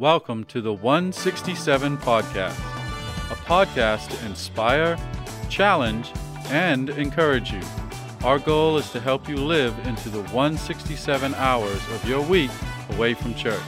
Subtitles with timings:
[0.00, 2.58] Welcome to the 167 Podcast,
[3.30, 4.96] a podcast to inspire,
[5.50, 6.10] challenge,
[6.46, 7.60] and encourage you.
[8.24, 12.50] Our goal is to help you live into the 167 hours of your week
[12.92, 13.60] away from church.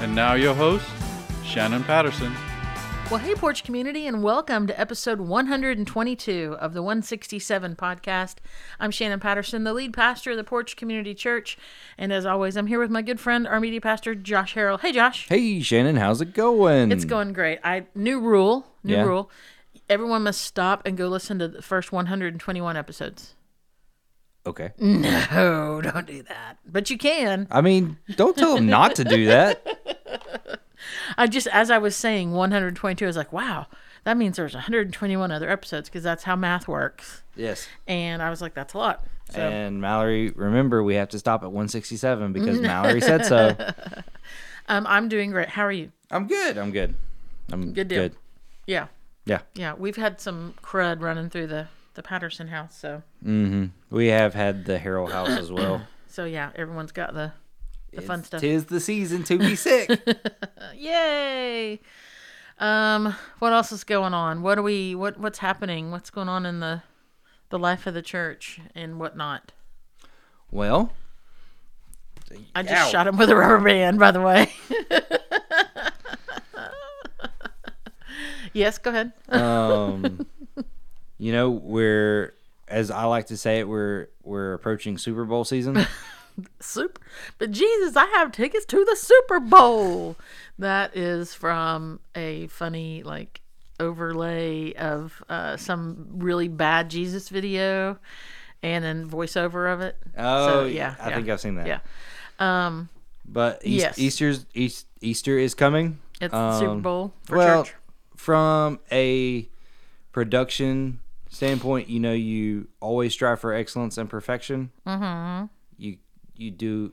[0.00, 0.86] And now, your host,
[1.42, 2.32] Shannon Patterson.
[3.10, 8.36] Well, hey, Porch community, and welcome to episode 122 of the 167 podcast.
[8.80, 11.56] I'm Shannon Patterson, the lead pastor of the Porch Community Church.
[11.96, 14.80] And as always, I'm here with my good friend, our media pastor, Josh Harrell.
[14.80, 15.28] Hey, Josh.
[15.28, 16.90] Hey Shannon, how's it going?
[16.90, 17.60] It's going great.
[17.62, 19.02] I New rule, new Yeah.
[19.04, 19.30] rule.
[19.88, 23.34] Everyone must stop and go listen to the first 121 episodes.
[24.46, 24.72] Okay.
[24.78, 26.58] No, don't do that.
[26.66, 27.46] But you can.
[27.50, 30.60] I mean, don't tell them not to do that.
[31.16, 33.66] I just, as I was saying, 122, I was like, wow,
[34.04, 37.22] that means there's 121 other episodes because that's how math works.
[37.36, 37.66] Yes.
[37.86, 39.06] And I was like, that's a lot.
[39.30, 39.40] So.
[39.40, 43.56] And Mallory, remember we have to stop at 167 because Mallory said so.
[44.66, 45.50] Um, I'm doing great.
[45.50, 45.92] How are you?
[46.10, 46.56] I'm good.
[46.56, 46.94] I'm good.
[47.52, 48.08] I'm Good deal.
[48.66, 48.86] Yeah,
[49.26, 49.40] Yeah.
[49.54, 49.74] yeah.
[49.74, 53.66] We've had some crud running through the the Patterson house, so Mm-hmm.
[53.94, 55.82] We have had the Harrell house as well.
[56.08, 57.32] so yeah, everyone's got the
[57.96, 58.40] the fun stuff.
[58.40, 59.90] Tis the season to be sick.
[60.74, 61.80] Yay!
[62.58, 64.42] Um, what else is going on?
[64.42, 64.94] What are we?
[64.94, 65.90] What what's happening?
[65.90, 66.82] What's going on in the
[67.50, 69.52] the life of the church and whatnot?
[70.50, 70.92] well,
[72.54, 72.88] I just Ow.
[72.90, 74.50] shot him with a rubber band, by the way.
[78.52, 79.12] yes, go ahead.
[79.28, 80.26] um,
[81.18, 82.34] you know, we're
[82.68, 85.86] as I like to say it, we're we're approaching Super Bowl season.
[86.60, 87.00] Super,
[87.38, 90.16] but Jesus, I have tickets to the Super Bowl.
[90.58, 93.40] That is from a funny like
[93.80, 97.98] overlay of uh, some really bad Jesus video,
[98.62, 99.96] and then voiceover of it.
[100.16, 101.66] Oh, So, yeah, I yeah, think I've seen that.
[101.66, 101.78] Yeah,
[102.38, 102.88] um,
[103.26, 103.98] But East, Yes.
[103.98, 105.98] Easter's East, Easter is coming.
[106.20, 107.74] it's the Super Um, Bowl for well, church.
[108.16, 109.48] from a
[110.12, 114.70] production standpoint, you know, you always strive for excellence and perfection.
[114.86, 115.46] Mm-hmm.
[116.36, 116.92] You do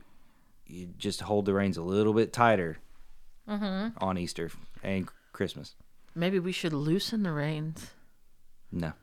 [0.67, 2.77] you just hold the reins a little bit tighter
[3.49, 4.01] Mm-hmm.
[4.03, 4.49] on Easter
[4.83, 5.75] and Christmas.
[6.15, 7.91] Maybe we should loosen the reins,
[8.71, 8.93] No,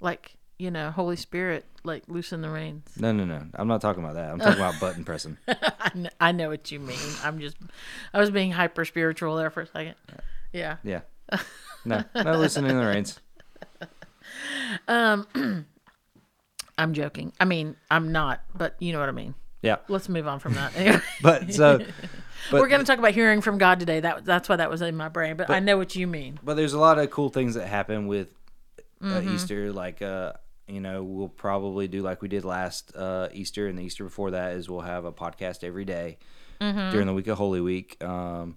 [0.00, 2.88] like you know, Holy Spirit, like loosen the reins.
[2.96, 3.44] no, no, no.
[3.54, 4.30] I'm not talking about that.
[4.30, 5.36] I'm talking about button pressing.
[5.48, 6.98] I kn- I know what you mean.
[7.22, 7.56] I'm just,
[8.12, 9.94] I was being hyper spiritual there for a second.
[10.52, 10.76] Yeah.
[10.82, 11.00] Yeah.
[11.84, 13.20] No, no loosening the reins.
[14.88, 15.26] Um,
[16.78, 17.32] I'm joking.
[17.40, 19.34] I mean, I'm not, but you know what I mean.
[19.62, 20.72] Yeah, Let's move on from that.
[20.76, 21.78] Anyway, but so,
[22.50, 24.00] but we're going to talk about hearing from God today.
[24.00, 25.36] That that's why that was in my brain.
[25.36, 26.38] But, I know what you mean.
[26.44, 28.28] but there's a lot of cool things that happen with
[29.02, 29.34] uh, Mm-hmm.
[29.34, 29.72] Easter.
[29.72, 30.34] Like, uh,
[30.68, 34.30] you know, we'll probably do like we did last uh, Easter and the Easter before
[34.32, 36.18] that is we'll have a podcast every day
[36.60, 36.90] Mm-hmm.
[36.90, 37.96] during the week of Holy Week.
[38.02, 38.56] Um,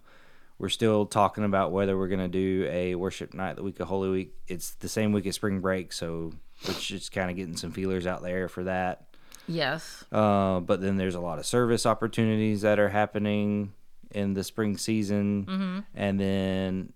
[0.57, 3.87] we're still talking about whether we're going to do a worship night the week of
[3.87, 4.33] Holy Week.
[4.47, 6.33] It's the same week as spring break, so
[6.67, 9.05] we're just kind of getting some feelers out there for that.
[9.51, 10.03] Yes.
[10.11, 13.73] Uh, but then there's a lot of service opportunities that are happening
[14.11, 15.79] in the spring season, Mm-hmm.
[15.95, 16.93] and then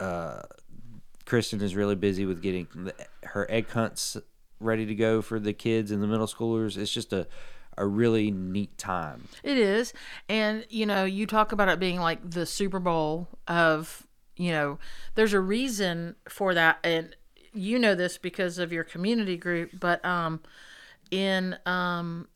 [0.00, 0.42] uh,
[1.24, 2.94] Kristen is really busy with getting the,
[3.24, 4.16] her egg hunts
[4.60, 6.76] ready to go for the kids and the middle schoolers.
[6.76, 7.26] It's just a
[7.78, 9.28] a really neat time.
[9.42, 9.92] It is.
[10.30, 14.78] And, you know, you talk about it being like the Super Bowl of, you know,
[15.14, 16.78] there's a reason for that.
[16.82, 17.14] And
[17.52, 20.40] you know this because of your community group, but um,
[21.10, 22.28] in um,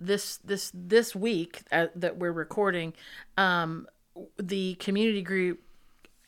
[0.00, 2.92] this this this week uh, that we're recording,
[3.36, 3.86] um,
[4.38, 5.60] the community group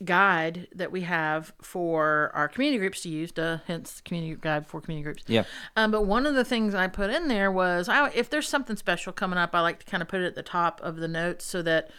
[0.04, 4.80] guide that we have for our community groups to use, duh, hence community guide for
[4.80, 5.24] community groups.
[5.26, 5.44] Yeah.
[5.74, 8.76] Um, but one of the things I put in there was I, if there's something
[8.76, 11.08] special coming up, I like to kind of put it at the top of the
[11.08, 11.90] notes so that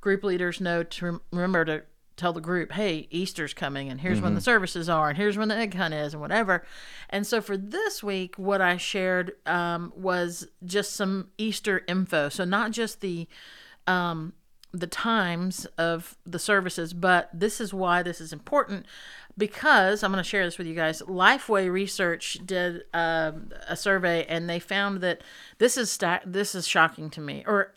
[0.00, 1.82] group leaders know to rem- remember to
[2.16, 5.48] tell the group, hey, Easter's coming, and here's when the services are, and here's when
[5.48, 6.64] the egg hunt is, and whatever.
[7.10, 12.28] And so for this week, what I shared um, was just some Easter info.
[12.28, 13.26] So not just the
[13.86, 14.34] um,
[14.72, 18.86] the times of the services, but this is why this is important
[19.38, 21.00] because I'm going to share this with you guys.
[21.02, 25.22] Lifeway Research did um, a survey and they found that
[25.58, 27.72] this is sta- this is shocking to me, or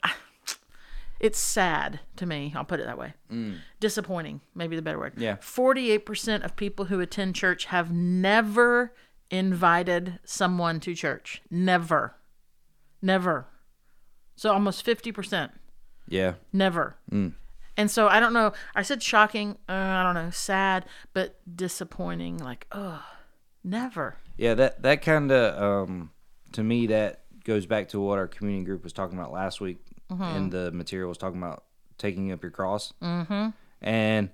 [1.19, 2.53] it's sad to me.
[2.55, 3.13] I'll put it that way.
[3.79, 5.13] Disappointing, maybe the better word.
[5.17, 5.37] Yeah.
[5.37, 8.93] 48% of people who attend church have never
[9.29, 11.41] invited someone to church.
[11.49, 12.15] Never.
[13.01, 13.47] Never.
[14.35, 15.51] So almost 50%.
[16.07, 16.33] Yeah.
[16.53, 16.95] Never.
[17.77, 18.53] And so I don't know.
[18.75, 19.57] I said shocking.
[19.69, 20.31] Uh, I don't know.
[20.31, 22.37] Sad, but disappointing.
[22.37, 23.03] Like, oh,
[23.63, 24.17] never.
[24.37, 26.11] Yeah, that that kind of um,
[26.53, 29.77] to me that goes back to what our community group was talking about last week,
[30.09, 31.63] and the material was talking about
[31.97, 32.93] taking up your cross.
[33.01, 33.49] Mm-hmm.
[33.81, 34.29] And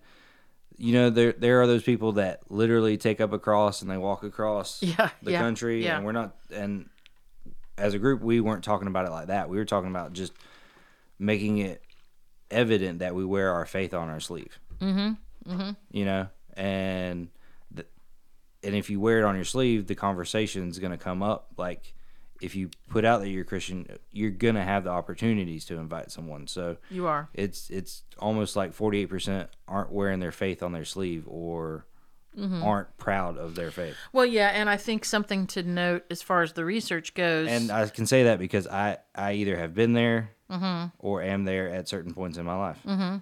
[0.77, 3.97] you know there there are those people that literally take up a cross and they
[3.97, 5.97] walk across Yeah, the yeah, country, yeah.
[5.97, 6.35] and we're not.
[6.51, 6.89] And
[7.77, 9.49] as a group, we weren't talking about it like that.
[9.49, 10.33] We were talking about just
[11.19, 11.81] making it
[12.51, 14.59] evident that we wear our faith on our sleeve.
[14.79, 15.51] Mm-hmm.
[15.51, 15.71] Mm-hmm.
[15.91, 17.29] You know, and
[18.63, 21.51] and if you wear it on your sleeve, the conversation's going to come up.
[21.57, 21.93] Like
[22.43, 25.77] if you put out that you're a Christian, you're going to have the opportunities to
[25.77, 26.47] invite someone.
[26.47, 27.29] So You are.
[27.33, 31.85] it's it's almost like 48% aren't wearing their faith on their sleeve or
[32.37, 32.61] mm-hmm.
[32.61, 33.95] aren't proud of their faith.
[34.11, 37.47] Well, yeah, and I think something to note as far as the research goes.
[37.47, 40.87] And I can say that because I I either have been there mm-hmm.
[40.99, 42.79] or am there at certain points in my life.
[42.85, 43.17] Mm-hmm.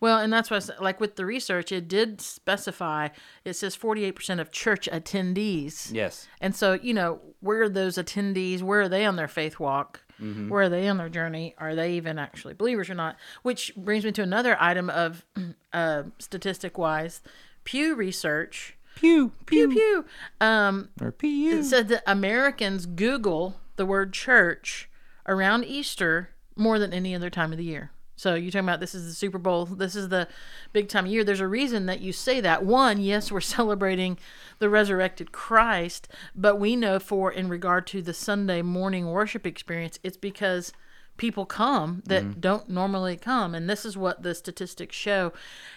[0.00, 3.08] Well, and that's why, I like with the research, it did specify.
[3.44, 5.92] It says forty-eight percent of church attendees.
[5.92, 6.26] Yes.
[6.40, 8.62] And so, you know, where are those attendees?
[8.62, 10.02] Where are they on their faith walk?
[10.48, 11.54] Where are they on their journey?
[11.56, 13.16] Are they even actually believers or not?
[13.42, 15.24] Which brings me to another item of
[15.72, 17.22] uh, statistic-wise,
[17.64, 18.76] Pew Research.
[18.96, 20.04] Pew Pew pew.
[20.42, 21.60] Um, or pew.
[21.60, 24.90] it said that Americans Google the word church
[25.26, 27.92] around Easter more than any other time of the year.
[28.20, 30.28] So you're talking about this is the Super Bowl, this is the
[30.74, 31.24] big time of year.
[31.24, 32.62] There's a reason that you say that.
[32.62, 34.18] One, yes, we're celebrating
[34.58, 39.98] the resurrected Christ, but we know for in regard to the Sunday morning worship experience,
[40.02, 40.74] it's because
[41.16, 42.40] people come that mm-hmm.
[42.40, 43.54] don't normally come.
[43.54, 45.32] And this is what the statistics show.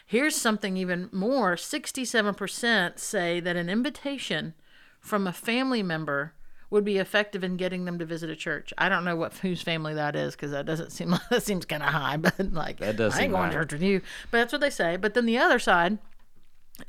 [0.05, 4.53] Here's something even more 67% say that an invitation
[4.99, 6.33] from a family member
[6.73, 8.73] would be effective in getting them to visit a church.
[8.77, 11.83] I don't know what whose family that is because that doesn't seem that seems kind
[11.83, 13.49] of high, but like That does I ain't going high.
[13.51, 14.01] to church with you.
[14.31, 14.97] But that's what they say.
[14.97, 15.99] But then the other side,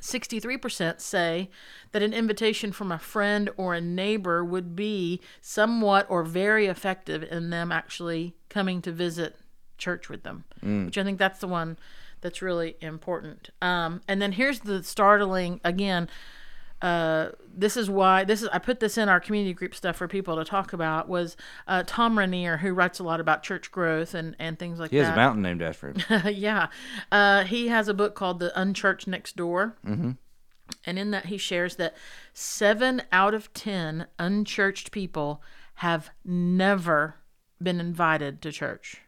[0.01, 1.51] 63% say
[1.93, 7.23] that an invitation from a friend or a neighbor would be somewhat or very effective
[7.23, 9.37] in them actually coming to visit
[9.77, 11.77] church with them, which I think that's the one
[12.23, 13.51] that's really important.
[13.61, 16.09] Um, and then here's the startling again.
[16.85, 20.07] Uh, this is why this is I put this in our community group stuff for
[20.07, 21.35] people to talk about was
[21.67, 24.97] uh, Thom Rainer who writes a lot about church growth and and things like that.
[24.97, 26.23] He has a mountain named after him.
[26.35, 26.67] yeah.
[27.11, 29.77] Uh, he has a book called The Unchurched Next Door.
[29.87, 30.11] Mm-hmm.
[30.85, 31.95] And in that, he shares that
[32.35, 35.43] seven out of 10 unchurched people
[35.77, 37.17] have never
[37.63, 38.99] been invited to church.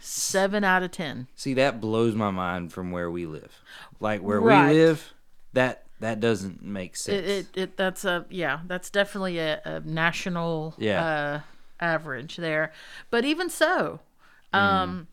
[0.00, 1.28] Seven out of 10.
[1.36, 3.60] See, that blows my mind from where we live.
[4.00, 4.70] Like where Right.
[4.70, 5.14] we live,
[5.52, 7.16] that that doesn't make sense.
[7.16, 11.02] It, it, it that's a yeah that's definitely a, a national Yeah.
[11.04, 11.40] uh,
[11.80, 12.72] average there
[13.10, 13.98] but even so
[14.52, 15.08] um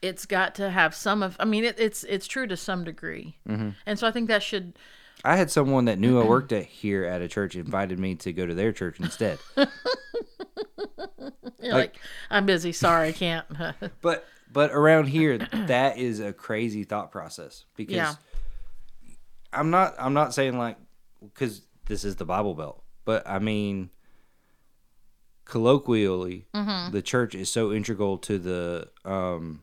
[0.00, 3.36] it's got to have some of i mean it, it's it's true to some degree
[3.44, 4.72] and so i think that should
[5.24, 8.32] I had someone that knew I worked at here at a church invited me to
[8.32, 9.40] go to their church instead.
[11.60, 11.96] you're like,
[12.30, 13.44] i'm busy sorry i can't
[14.00, 18.14] But but around here, that is a crazy thought process because Yeah.
[19.52, 20.76] I'm not I'm not saying like
[21.22, 23.90] because this is the Bible Belt, but I mean
[25.44, 26.92] colloquially, Mm-hmm.
[26.92, 29.62] the church is so integral to the um,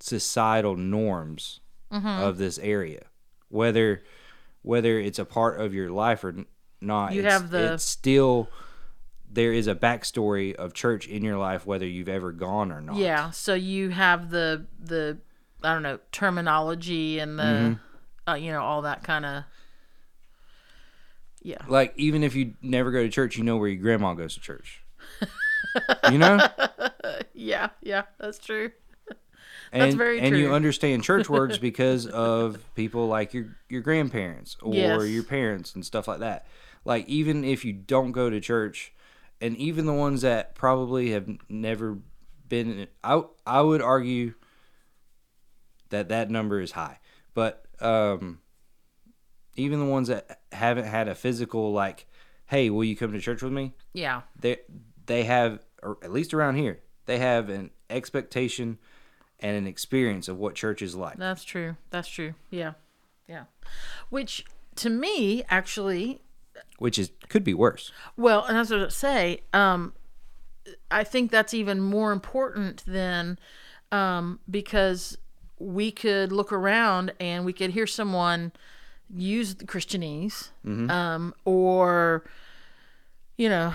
[0.00, 1.60] societal norms
[1.90, 2.06] Mm-hmm.
[2.06, 3.06] of this area,
[3.48, 4.02] whether
[4.60, 6.34] whether it's a part of your life or
[6.82, 7.14] not.
[7.14, 8.50] You it's, have the- it's still
[9.30, 12.96] there is a backstory of church in your life, whether you've ever gone or not.
[12.96, 15.16] yeah so you have the the
[15.62, 17.72] i don't know terminology and the Mm-hmm.
[18.28, 19.44] Uh, you know all that kind of
[21.42, 24.34] yeah like even if you never go to church, you know where your grandma goes
[24.34, 24.82] to church.
[26.10, 26.42] you know,
[27.34, 28.70] yeah yeah that's true
[29.72, 30.28] and very true.
[30.28, 35.14] and you understand church words because of people like your your grandparents or Yes.
[35.14, 36.46] your parents and stuff like that.
[36.84, 38.92] Like even if you don't go to church,
[39.40, 41.98] and even the ones that probably have never
[42.48, 44.34] been, I I would argue
[45.90, 46.98] that that number is high,
[47.34, 48.40] but um,
[49.56, 52.06] even the ones that haven't had a physical like,
[52.46, 53.74] hey, will you come to church with me?
[53.94, 54.58] yeah they
[55.06, 58.78] they have or at least around here they have an expectation
[59.40, 61.76] and an experience of what church is like That's true.
[61.90, 62.34] That's true.
[62.50, 62.72] Yeah.
[63.26, 63.44] Yeah.
[64.10, 64.44] Which
[64.76, 66.20] to me actually
[66.78, 69.94] which is could be worse well, and as I was say, um
[70.90, 73.38] I think that's even more important than
[73.90, 75.16] um because
[75.58, 78.52] we could look around and we could hear someone
[79.14, 80.90] use the Christianese mm-hmm.
[80.90, 82.24] um or
[83.36, 83.72] you know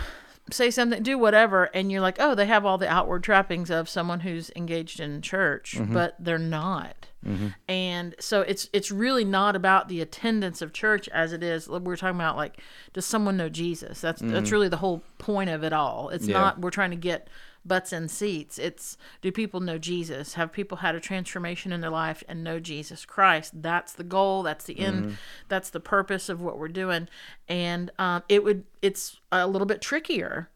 [0.51, 3.87] say something do whatever and you're like oh they have all the outward trappings of
[3.87, 5.93] someone who's engaged in church mm-hmm.
[5.93, 7.07] but they're not.
[7.25, 7.47] Mm-hmm.
[7.69, 11.95] And so it's it's really not about the attendance of church as it is we're
[11.95, 12.59] talking about like
[12.91, 14.01] does someone know jesus?
[14.01, 16.09] That's that's really the whole point of it all.
[16.09, 16.37] It's Yeah.
[16.37, 17.29] not we're trying to get
[17.65, 18.57] butts in seats.
[18.59, 20.33] It's do people know Jesus?
[20.33, 23.61] Have people had a transformation in their life and know Jesus Christ?
[23.61, 24.43] That's the goal.
[24.43, 25.17] That's the end.
[25.47, 27.07] That's the purpose of what we're doing.
[27.47, 30.49] And um, it would it's a little bit trickier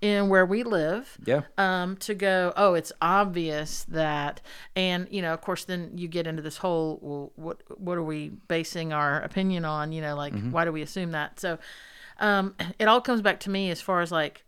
[0.00, 1.42] in where we live Yeah.
[1.56, 4.42] um, to go, oh, it's obvious that,
[4.76, 8.02] and you know, of course, then you get into this whole, well, what what are
[8.02, 9.92] we basing our opinion on?
[9.92, 11.40] You know, like why do we assume that?
[11.40, 11.58] So,
[12.20, 14.44] um, it all comes back to me as far as like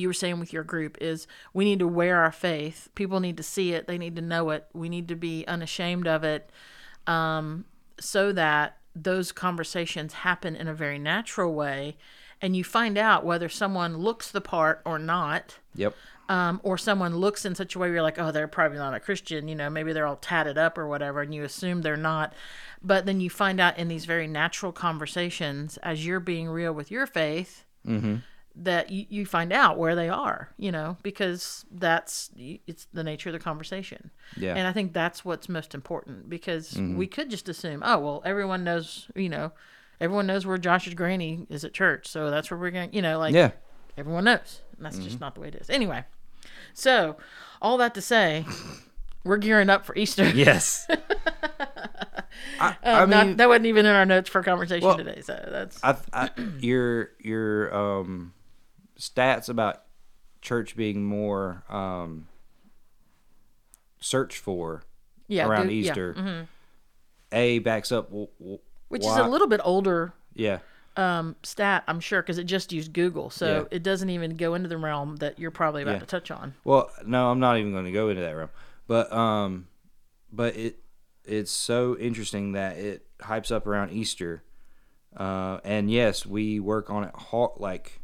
[0.00, 2.88] you were saying with your group is we need to wear our faith.
[2.94, 3.86] People need to see it.
[3.86, 4.66] They need to know it.
[4.72, 6.50] We need to be unashamed of it,
[7.06, 7.64] um,
[8.00, 11.96] so that those conversations happen in a very natural way,
[12.42, 15.94] and you find out whether someone looks the part or not Yep.
[16.28, 18.94] um, or someone looks in such a way where you're like, oh, they're probably not
[18.94, 21.96] a Christian, you know, maybe they're all tatted up or whatever, and you assume they're
[21.96, 22.32] not.
[22.82, 26.90] But then you find out in these very natural conversations, as you're being real with
[26.90, 27.64] your faith,
[28.56, 33.28] that you, you find out where they are, you know, because that's it's the nature
[33.28, 34.10] of the conversation.
[34.36, 34.54] Yeah.
[34.54, 38.64] And I think that's what's most important because we could just assume, oh, well, everyone
[38.64, 39.52] knows, you know,
[40.00, 43.18] everyone knows where Josh's granny is at church, so that's where we're going, you know,
[43.18, 43.52] like Yeah.
[43.96, 44.62] everyone knows.
[44.76, 45.70] And that's just not the way it is.
[45.70, 46.04] Anyway,
[46.74, 47.16] so
[47.62, 48.44] all that to say,
[49.24, 50.28] we're gearing up for Easter.
[50.28, 50.86] Yes.
[50.88, 50.96] I,
[52.82, 55.20] I Um, not- mean, that wasn't even in our notes for conversation Well, today.
[55.22, 58.32] So that's I, I, your your um,
[59.00, 59.82] stats about
[60.42, 62.28] church being more um,
[64.00, 64.82] searched for
[65.28, 66.14] yeah, around do- yeah, Easter.
[66.14, 66.46] mhm.
[67.32, 68.08] A backs up.
[68.08, 70.58] w- w- which is a little bit older Yeah.
[70.96, 73.76] um, stat, I'm sure, because it just used Google, so Yeah.
[73.76, 75.98] it doesn't even go into the realm that you're probably about Yeah.
[76.00, 76.54] to touch on.
[76.64, 78.50] Well, no, I'm not even going to go into that realm.
[78.88, 79.68] But um,
[80.32, 80.82] but it
[81.24, 84.42] it's so interesting that it hypes up around Easter.
[85.16, 87.52] Uh, and yes, we work on it hard.
[87.58, 88.00] Like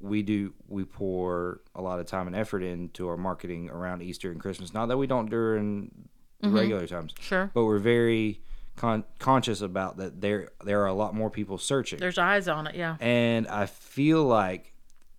[0.00, 4.30] we do, we pour a lot of time and effort into our marketing around Easter
[4.30, 4.72] and Christmas.
[4.72, 6.08] Not that we don't during
[6.40, 8.40] the regular times, Sure, but we're very
[8.76, 10.20] con- conscious about that.
[10.20, 11.98] There there are a lot more people searching.
[11.98, 12.76] there's eyes on it.
[12.76, 14.72] Yeah, And I feel like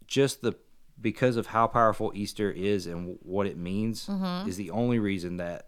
[0.07, 0.53] just the
[1.01, 4.48] because of how powerful Easter is and what it means Mm-hmm.
[4.50, 5.67] is the only reason that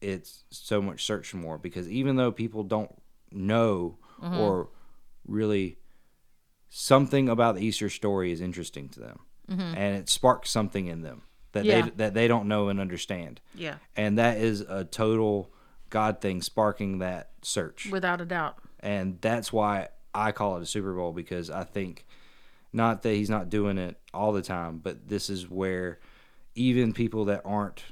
[0.00, 1.58] it's so much searched more.
[1.58, 2.90] Because even though people don't
[3.32, 4.38] know Mm-hmm.
[4.38, 4.68] or
[5.26, 5.78] really
[6.70, 11.22] something about the Easter story is interesting to them, and it sparks something in them
[11.52, 11.68] that Mm-hmm.
[11.68, 11.82] Yeah.
[11.82, 15.52] they that they don't know and understand, yeah, and that is a total
[15.90, 18.56] God thing sparking that search without a doubt.
[18.78, 22.06] and that's why I call it a Super Bowl because I think
[22.72, 25.98] not that he's not doing it all the time, but this is where
[26.54, 27.82] even people that aren't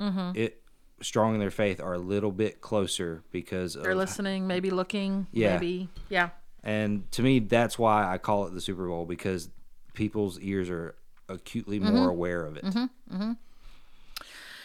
[0.00, 0.32] Mm-hmm.
[0.36, 0.60] it
[1.00, 5.26] strong in their faith are a little bit closer because They're of, listening, maybe looking,
[5.32, 5.54] Yeah.
[5.54, 6.30] maybe, yeah.
[6.64, 9.48] And to me that's why I call it the Super Bowl because
[9.94, 10.94] people's ears are
[11.28, 11.96] acutely Mm-hmm.
[11.96, 12.64] more aware of it.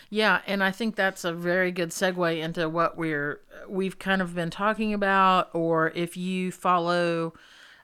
[0.10, 4.34] Yeah, and I think that's a very good segue into what we're we've kind of
[4.36, 5.50] been talking about.
[5.54, 7.34] Or if you follow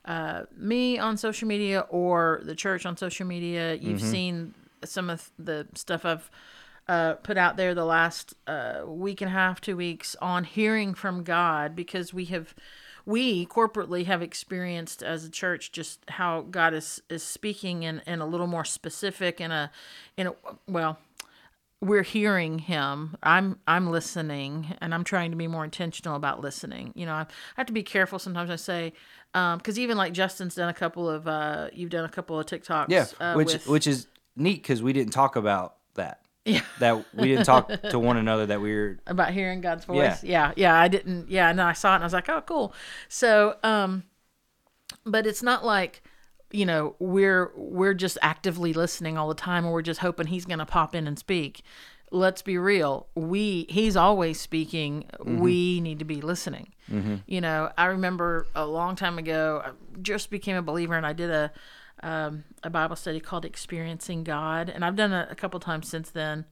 [0.05, 4.53] uh, me on social media or the church on social media, you've seen
[4.85, 6.31] some of the stuff I've
[6.87, 10.93] uh, put out there the last uh, week and a half, two weeks on hearing
[10.93, 12.53] from God because we have
[13.05, 18.21] we corporately have experienced as a church just how God is is speaking in, in
[18.21, 19.71] a little more specific in a
[20.17, 20.33] in a
[20.67, 20.97] well
[21.81, 26.93] we're hearing him i'm i'm listening and i'm trying to be more intentional about listening
[26.95, 27.25] you know i
[27.57, 28.93] have to be careful sometimes i say
[29.33, 32.85] because even like justin's done a couple of uh you've done a couple of tiktoks
[32.87, 36.22] Yeah, uh, which with, which is neat because we didn't talk about that.
[36.45, 36.61] Yeah.
[36.79, 40.23] that we didn't talk to one another that we were about hearing god's voice?
[40.23, 42.27] Yeah yeah yeah, i didn't yeah and then i saw it and i was like
[42.29, 42.73] oh cool.
[43.07, 44.03] So um
[45.05, 46.01] but it's not like
[46.51, 50.45] you know we're we're just actively listening all the time or we're just hoping he's
[50.45, 51.63] going to pop in and speak.
[52.11, 55.05] Let's be real we he's always speaking.
[55.23, 56.73] We need to be listening.
[57.25, 59.71] You know i remember a long time ago i
[60.01, 61.51] just became a believer and i did a
[62.03, 64.69] um, a bible study called experiencing god.
[64.69, 66.45] And i've done it a couple times since then.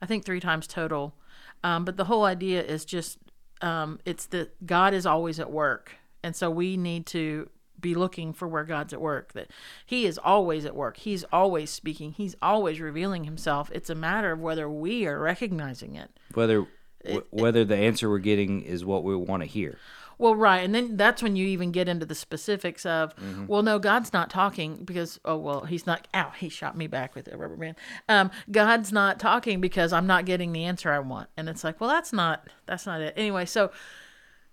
[0.00, 1.14] I think three times total.
[1.62, 3.18] Um, but the whole idea is just
[3.60, 5.96] um, it's that god is always at work.
[6.24, 7.48] And so we need to
[7.80, 9.50] be looking for where god's at work that
[9.84, 10.96] he is always at work.
[10.96, 12.12] He's always speaking.
[12.12, 13.70] He's always revealing himself.
[13.74, 16.10] It's a matter of whether we are recognizing it.
[16.34, 16.66] Whether
[17.04, 19.78] w- whether the answer we're getting is what we want to hear.
[20.22, 23.46] Well, right, and then that's when you even get into the specifics of, Mm-hmm.
[23.48, 26.06] well, no, God's not talking because, oh, well, he's not.
[26.14, 27.76] Ow, he shot me back with a rubber band.
[28.08, 31.80] Um, God's not talking because I'm not getting the answer I want, and it's like,
[31.80, 33.14] well, that's not that's not it.
[33.16, 33.72] Anyway, so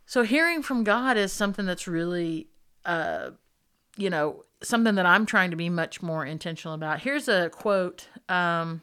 [0.08, 2.48] so hearing from God is something that's really,
[2.84, 3.30] uh,
[3.96, 7.02] you know, something that I'm trying to be much more intentional about.
[7.02, 8.08] Here's a quote.
[8.28, 8.82] Um,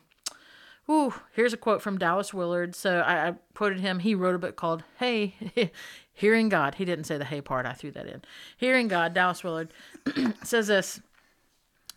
[0.88, 2.76] ooh, here's a quote from Dallas Willard.
[2.76, 3.98] So I, I quoted him.
[3.98, 5.34] He wrote a book called Hey,
[6.16, 6.76] Hearing God.
[6.76, 7.66] He didn't say the hey part.
[7.66, 8.22] I threw that in.
[8.56, 9.70] Hearing God, Dallas Willard
[10.42, 10.98] says this.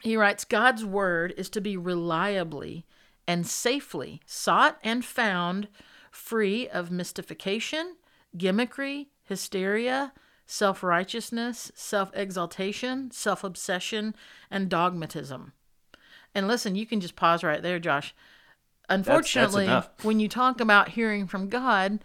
[0.02, 2.86] He writes God's word is to be reliably
[3.26, 5.70] and safely sought and found
[6.12, 7.96] free of mystification,
[8.38, 10.12] gimmickry, hysteria,
[10.46, 14.16] self righteousness, self exaltation, self obsession,
[14.52, 15.54] and dogmatism.
[16.36, 18.14] And listen, you can just pause right there, Josh.
[18.90, 19.92] Unfortunately, enough.
[20.04, 22.04] when you talk about hearing from God,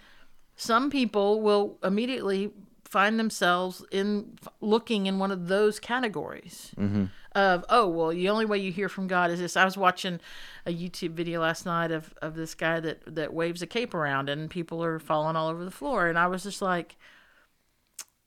[0.56, 2.52] some people will immediately
[2.84, 7.06] find themselves in looking in one of those categories mm-hmm.
[7.32, 9.56] of oh well the only way you hear from god is this.
[9.56, 10.20] I was watching
[10.64, 14.28] a youtube video last night of, of this guy that that waves a cape around
[14.28, 16.06] and people are falling all over the floor.
[16.06, 16.96] And i was just like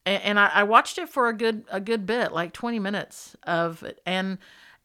[0.08, 3.36] and, and I, I watched it for a good a good bit like 20 minutes
[3.44, 4.02] of it.
[4.06, 4.38] And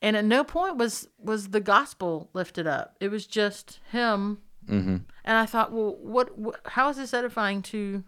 [0.02, 2.96] and at no point was was the gospel lifted up.
[3.00, 4.38] It was just him
[4.68, 4.96] Mm-hmm.
[5.24, 6.60] and I thought, well, what, what?
[6.64, 8.04] How is this edifying to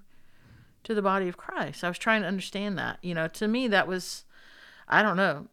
[0.84, 1.82] to the body of Christ?
[1.82, 2.98] I was trying to understand that.
[3.02, 4.24] You know, to me, that was,
[4.88, 5.48] I don't know,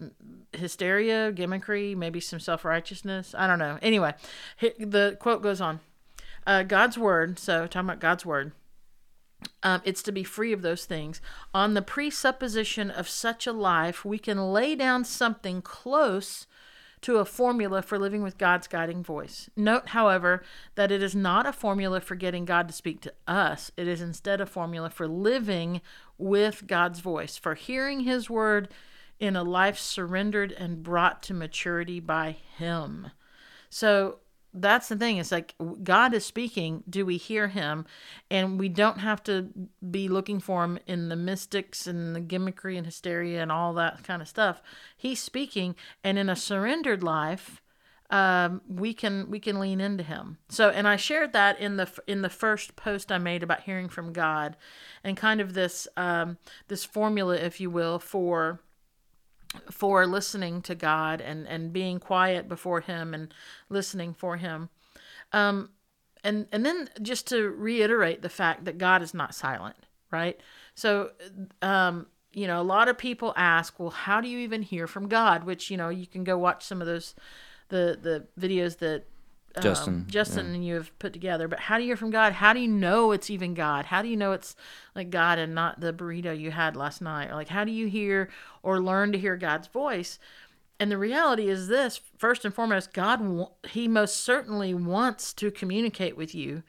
[0.53, 3.33] hysteria, gimmickry, maybe some self righteousness.
[3.37, 3.79] I don't know.
[3.81, 4.13] Anyway,
[4.59, 5.79] the quote goes on.
[6.45, 7.39] Uh, God's word.
[7.39, 8.51] So talking about God's word.
[9.63, 11.19] Um, it's to be free of those things.
[11.53, 16.45] On the presupposition of such a life, we can lay down something close
[17.01, 19.49] to a formula for living with God's guiding voice.
[19.55, 20.43] Note, however,
[20.75, 23.71] that it is not a formula for getting God to speak to us.
[23.75, 25.81] It is instead a formula for living
[26.17, 28.69] with God's voice, for hearing His word
[29.19, 33.11] in a life surrendered and brought to maturity by Him.
[33.69, 34.19] So
[34.53, 35.17] that's the thing.
[35.17, 36.83] It's like God is speaking.
[36.89, 37.85] Do we hear Him?
[38.29, 39.49] And we don't have to
[39.89, 44.03] be looking for Him in the mystics and the gimmickry and hysteria and all that
[44.03, 44.61] kind of stuff.
[44.97, 47.61] He's speaking, and in a surrendered life,
[48.09, 50.37] um, we can we can lean into Him.
[50.49, 53.87] So, and I shared that in the in the first post I made about hearing
[53.87, 54.57] from God,
[55.03, 56.37] and kind of this um,
[56.67, 58.59] this formula, if you will, for
[59.69, 63.33] for listening to God and and being quiet before him and
[63.69, 64.69] listening for him.
[65.31, 65.69] Um
[66.23, 69.75] and and then just to reiterate the fact that God is not silent
[70.11, 70.39] right?
[70.75, 71.11] So
[71.61, 75.07] um you know a lot of people ask well how do you even hear from
[75.07, 75.43] God?
[75.43, 77.15] Which you know you can go watch some of those
[77.69, 79.05] the the videos that
[79.55, 81.47] um, Justin, Justin and you have put together.
[81.47, 82.33] But how do you hear from God?
[82.33, 83.85] How do you know it's even God?
[83.85, 84.55] How do you know it's
[84.95, 87.29] like God and not the burrito you had last night?
[87.29, 88.29] Or like how do you hear
[88.63, 90.19] or learn to hear God's voice?
[90.79, 96.17] And the reality is this: first and foremost, God He most certainly wants to communicate
[96.17, 96.63] with you.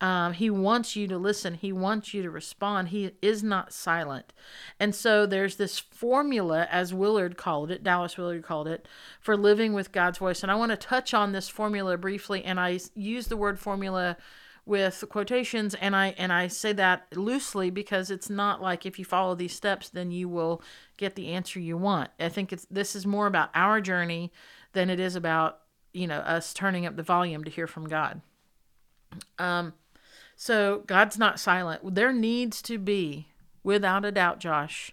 [0.00, 1.54] Um, he wants you to listen.
[1.54, 2.88] He wants you to respond.
[2.88, 4.32] He is not silent.
[4.78, 8.86] And so there's this formula, as Willard called it, Dallas Willard called it,
[9.20, 10.42] for living with God's voice.
[10.42, 12.44] And I want to touch on this formula briefly.
[12.44, 14.18] And I use the word formula
[14.66, 19.04] with quotations and I and I say that loosely because it's not like if you
[19.04, 20.60] follow these steps then you will
[20.96, 22.10] get the answer you want.
[22.18, 24.32] I think it's this is more about our journey
[24.72, 25.60] than it is about,
[25.94, 28.20] you know, us turning up the volume to hear from God.
[29.38, 29.72] Um
[30.36, 31.94] so God's not silent.
[31.94, 33.28] There needs to be,
[33.64, 34.92] without a doubt, Josh,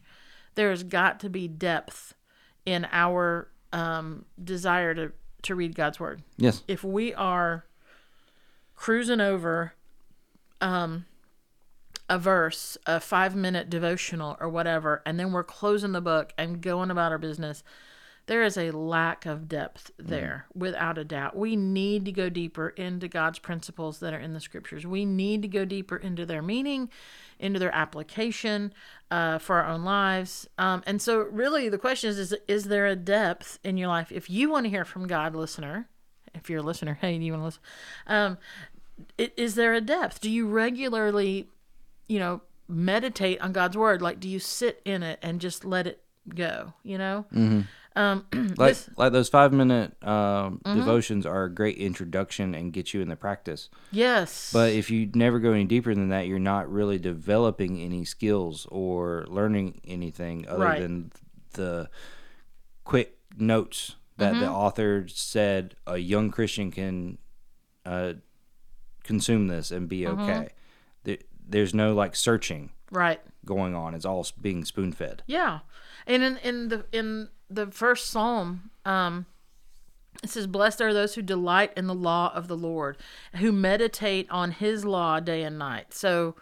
[0.56, 2.16] there's got to be depth
[2.66, 5.12] in our um, desire to,
[5.44, 6.24] to read God's word.
[6.38, 6.64] Yes.
[6.68, 7.66] If we are
[8.76, 9.74] cruising over
[10.62, 11.06] um,
[12.10, 16.62] a verse, a five minute devotional or whatever, and then we're closing the book and
[16.62, 17.64] going about our business,
[18.26, 21.36] there is a lack of depth there, without a doubt.
[21.36, 24.88] We need to go deeper into God's principles that are in the scriptures.
[24.88, 26.90] We need to go deeper into their meaning,
[27.38, 28.74] into their application
[29.12, 30.48] uh, for our own lives.
[30.58, 34.12] Um, and so, really, the question is, is is there a depth in your life?
[34.12, 35.90] If you want to hear from God, listener,
[36.34, 37.62] if you're a listener, hey, do you want to listen?
[38.08, 38.38] Um,
[39.18, 40.22] is there a depth?
[40.22, 41.50] Do you regularly,
[42.08, 44.02] you know, meditate on God's word?
[44.02, 46.74] Like, do you sit in it and just let it go?
[46.84, 47.26] You know,
[47.96, 48.26] um,
[48.58, 53.02] Like this- like those five minute um, devotions are a great introduction and get you
[53.02, 53.70] in the practice.
[53.92, 58.04] yes, But if you never go any deeper than that, you're not really developing any
[58.06, 60.82] skills or learning anything other Right.
[60.82, 61.12] than
[61.54, 61.90] the
[62.84, 67.18] quick notes that the author said a young Christian can
[67.86, 68.14] uh,
[69.04, 70.50] consume this and be okay.
[71.04, 73.20] There, there's no like searching right.
[73.46, 73.94] going on.
[73.94, 75.24] It's all being spoon fed.
[75.28, 75.60] Yeah,
[76.08, 79.26] and in in the in the first psalm, um,
[80.24, 82.98] it says, "Blessed are those who delight in the law of the Lord,
[83.36, 86.36] who meditate on His law day and night." So,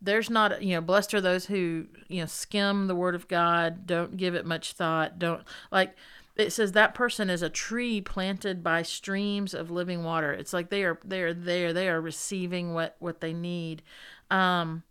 [0.00, 3.86] there's not you know blessed are those who you know skim the word of god
[3.86, 5.42] don't give it much thought don't
[5.72, 5.96] like
[6.36, 10.68] it says that person is a tree planted by streams of living water it's like
[10.68, 13.82] they are they are there they are receiving what what they need
[14.30, 14.82] um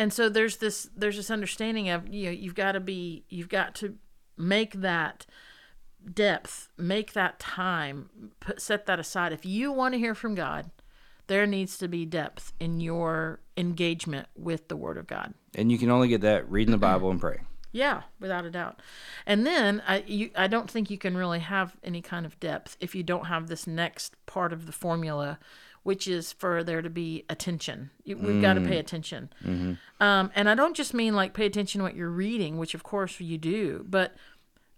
[0.00, 3.50] and so there's this there's this understanding of you know you've got to be you've
[3.50, 3.96] got to
[4.38, 5.26] make that
[6.14, 8.08] depth make that time
[8.40, 9.32] put set that aside.
[9.32, 10.70] If you want to hear from god
[11.26, 15.34] there needs to be depth in your engagement with the word of god.
[15.54, 17.46] And you can only get that reading the Bible and praying.
[17.70, 18.80] yeah without a doubt.
[19.26, 22.78] And then i you i don't think you can really have any kind of depth
[22.80, 25.38] if you don't have this next part of the formula
[25.82, 27.90] which is for there to be attention.
[28.04, 29.30] We've got to pay attention.
[30.00, 32.82] Um, and i don't just mean like pay attention to what you're reading which of
[32.82, 34.14] course you do but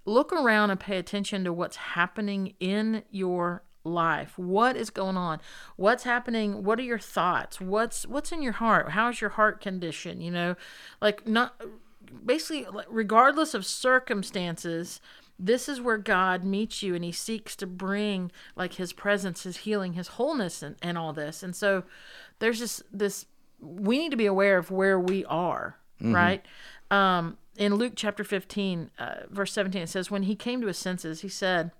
[0.04, 4.38] look around and pay attention to what's happening in your life.
[4.38, 5.40] What is going on?
[5.76, 6.64] What's happening?
[6.64, 7.60] What are your thoughts?
[7.60, 8.90] What's what's in your heart?
[8.90, 10.56] How's your heart condition you know?
[11.00, 11.60] Like not
[12.24, 15.00] basically regardless of circumstances
[15.44, 19.58] this is where god meets you and he seeks to bring like his presence his
[19.58, 21.42] healing his wholeness and, and all this.
[21.42, 21.82] And so
[22.38, 23.26] there's this this
[23.60, 26.44] we need to be aware of where we are right?
[26.90, 30.78] Um in luke chapter 15 uh, verse 17 it says when he came to his
[30.78, 31.70] senses he said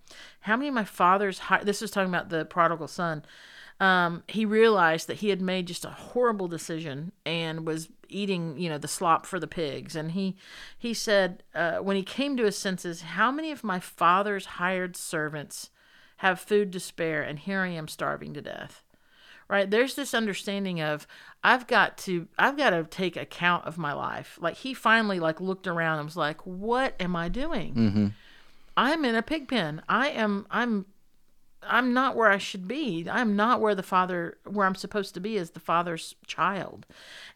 [0.40, 1.64] how many of my father's hi-?
[1.64, 3.24] this is talking about the prodigal son
[3.80, 8.68] um, he realized that he had made just a horrible decision and was eating, you
[8.68, 9.96] know, the slop for the pigs.
[9.96, 10.36] And he
[10.78, 14.96] he said uh, when he came to his senses, how many of my father's hired
[14.96, 15.70] servants
[16.18, 18.82] have food to spare, and here I am starving to death.
[19.48, 21.06] Right there's this understanding of
[21.44, 24.38] I've got to I've got to take account of my life.
[24.40, 27.74] Like he finally like looked around and was like, what am I doing?
[27.74, 28.06] mm-hmm.
[28.76, 29.82] I'm in a pig pen.
[29.88, 30.86] I am I'm
[31.66, 33.06] I'm not where I should be.
[33.10, 36.86] I'm not where the father where I'm supposed to be as the father's child.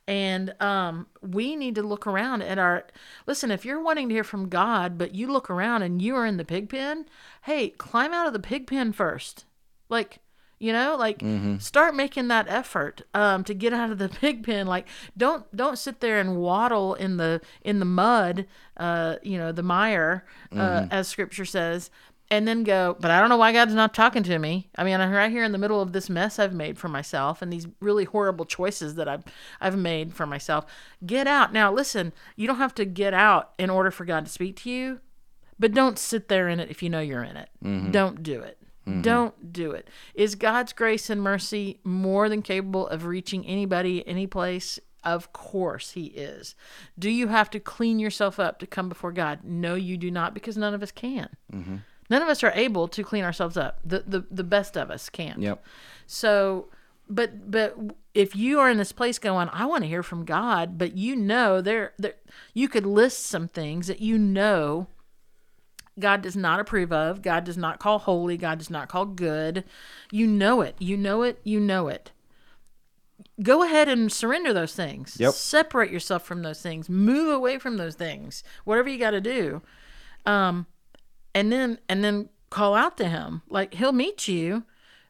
[0.06, 2.86] And um we need to look around at our
[3.26, 6.26] listen, if you're wanting to hear from God, but you look around and you are
[6.26, 7.06] in the pig pen,
[7.42, 9.44] hey, climb out of the pig pen first.
[9.88, 10.20] Like
[10.58, 11.22] you know like
[11.60, 14.86] start making that effort um, to get out of the pig pen like
[15.16, 18.46] don't don't sit there and waddle in the in the mud
[18.78, 21.90] uh, you know the mire uh, as scripture says
[22.30, 25.00] and then go but i don't know why god's not talking to me i mean
[25.00, 27.66] i'm right here in the middle of this mess i've made for myself and these
[27.80, 29.24] really horrible choices that i've
[29.60, 30.64] i've made for myself
[31.04, 34.32] get out now listen you don't have to get out in order for god to
[34.32, 35.00] speak to you
[35.58, 37.90] but don't sit there in it if you know you're in it mm-hmm.
[37.90, 39.02] don't do it mm-hmm.
[39.02, 39.88] don't do it.
[40.14, 44.78] Is God's grace and mercy more than capable of reaching anybody, any place?
[45.04, 46.54] Of course, He is.
[46.98, 49.40] Do you have to clean yourself up to come before God?
[49.44, 51.28] No, you do not, because none of us can.
[51.52, 51.76] Mm-hmm.
[52.10, 53.80] None of us are able to clean ourselves up.
[53.84, 55.40] The, the the best of us can't.
[55.40, 55.64] Yep.
[56.06, 56.68] So,
[57.08, 57.76] but but
[58.14, 61.16] if you are in this place going, I want to hear from God, but you
[61.16, 62.14] know there there
[62.54, 64.86] you could list some things that you know
[65.98, 69.64] God does not approve of, God does not call holy, God does not call good.
[70.10, 70.76] You know it.
[70.78, 71.40] You know it.
[71.42, 72.12] You know it.
[73.42, 75.16] Go ahead and surrender those things.
[75.18, 75.34] Yep.
[75.34, 76.88] Separate yourself from those things.
[76.88, 78.44] Move away from those things.
[78.64, 79.62] Whatever you got to do.
[80.24, 80.66] Um
[81.36, 83.42] and then and then call out to him.
[83.48, 84.64] Like he'll meet you,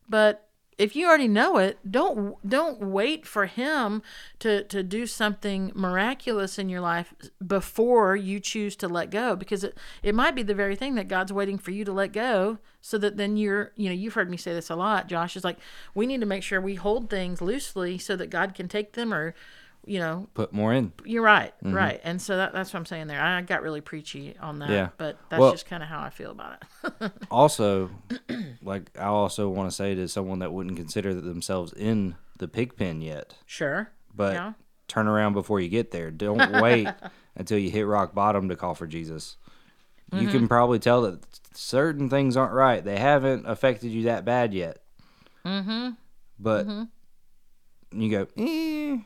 [0.09, 0.43] but
[0.77, 4.03] if you already know it, don't don't wait for him
[4.41, 7.15] to to do something miraculous in your life
[7.47, 11.07] before you choose to let go because it, it might be the very thing that
[11.07, 14.29] God's waiting for you to let go so that then you're you know you've heard
[14.29, 15.59] me say this a lot Josh is like
[15.95, 19.15] we need to make sure we hold things loosely so that God can take them
[19.15, 19.33] or
[19.87, 20.93] you know Put more in.
[21.05, 24.37] you're right right and so that, that's what I'm saying there I got really preachy
[24.41, 24.89] on that Yeah.
[24.99, 26.63] but that's Well- just kind of how I feel about
[27.01, 27.91] it Also,
[28.63, 32.77] like I also want to say to someone that wouldn't consider themselves in the pig
[32.77, 34.53] pen yet, sure but yeah
[34.89, 36.13] turn around before you get there.
[36.13, 36.87] Don't wait
[37.35, 39.37] until you hit rock bottom to call for Jesus.
[40.13, 40.31] You Mm-hmm.
[40.31, 41.21] can probably tell that
[41.55, 42.85] certain things aren't right.
[42.85, 44.79] They haven't affected you that bad yet.
[45.45, 45.91] Mm-hmm.
[46.39, 46.67] But
[47.91, 48.99] you go, eh.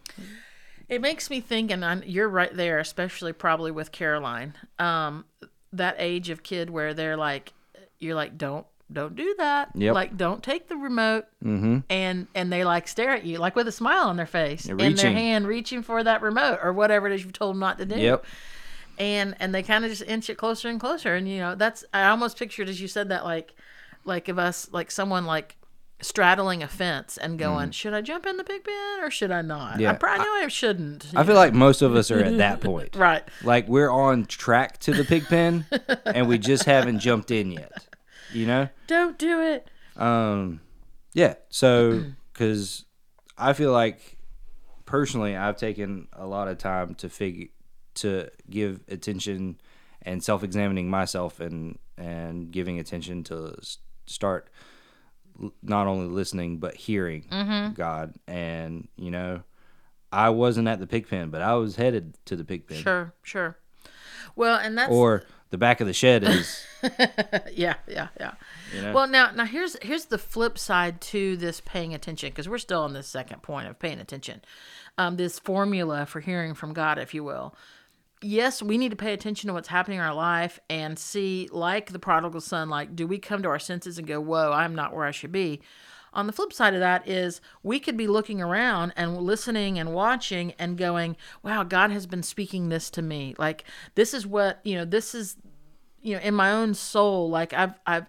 [0.91, 5.25] It makes me think, and i you're right there, especially probably with Caroline, um,
[5.73, 7.53] that age of kid where they're like,
[8.01, 9.71] you're like, don't, don't do that.
[9.77, 9.95] Yep.
[9.95, 11.27] Like, don't take the remote.
[11.45, 11.79] Mm-hmm.
[11.89, 14.81] And and they like stare at you like with a smile on their face and
[14.81, 17.87] their hand reaching for that remote or whatever it is you've told them not to
[17.87, 17.95] do.
[17.95, 18.25] Yep.
[18.99, 21.15] And and they kind of just inch it closer and closer.
[21.15, 23.55] And you know, that's I almost pictured as you said that like,
[24.05, 25.57] like of us like someone like
[26.03, 29.43] straddling a fence and going, should I jump in the big pen or should I
[29.43, 29.81] not?
[29.81, 31.07] Yeah, I probably know I shouldn't.
[31.15, 32.97] I feel like most of us are at that point.
[32.97, 33.23] Right.
[33.43, 35.67] Like we're on track to the pig pen
[36.07, 37.87] and we just haven't jumped in yet.
[38.33, 38.69] You know?
[38.87, 39.69] Don't do it.
[39.97, 40.61] Um,
[41.13, 41.35] yeah.
[41.49, 42.85] So, because
[43.37, 44.19] I feel like
[44.87, 47.49] personally, I've taken a lot of time to figure
[47.93, 49.61] to give attention
[50.03, 53.57] and self-examining myself and and giving attention to
[54.07, 54.49] start
[55.63, 57.75] not only listening but hearing Mm-hmm.
[57.75, 58.15] God.
[58.27, 59.43] And you know,
[60.13, 63.15] I wasn't at the pig pen, but I was headed to the pig pen, Sure,
[63.23, 63.59] sure.
[64.37, 66.65] Well, and that's or the back of the shed is.
[67.53, 68.33] yeah, yeah, yeah.
[68.75, 68.93] You know?
[68.93, 72.83] Well, now, now here's here's the flip side to this paying attention because we're still
[72.83, 74.43] on this second point of paying attention.
[74.97, 77.55] Um, this formula for hearing from God, if you will.
[78.23, 81.93] Yes, we need to pay attention to what's happening in our life and see, like
[81.93, 84.95] the prodigal son, like, do we come to our senses and go, "Whoa, I'm not
[84.95, 85.63] where I should be."
[86.13, 89.95] On the flip side of that is we could be looking around and listening and
[89.95, 93.35] watching and going, "Wow, God has been speaking this to me.
[93.39, 94.85] Like this is what you know.
[94.85, 95.37] This is
[96.03, 98.07] you know in my own soul like i've i've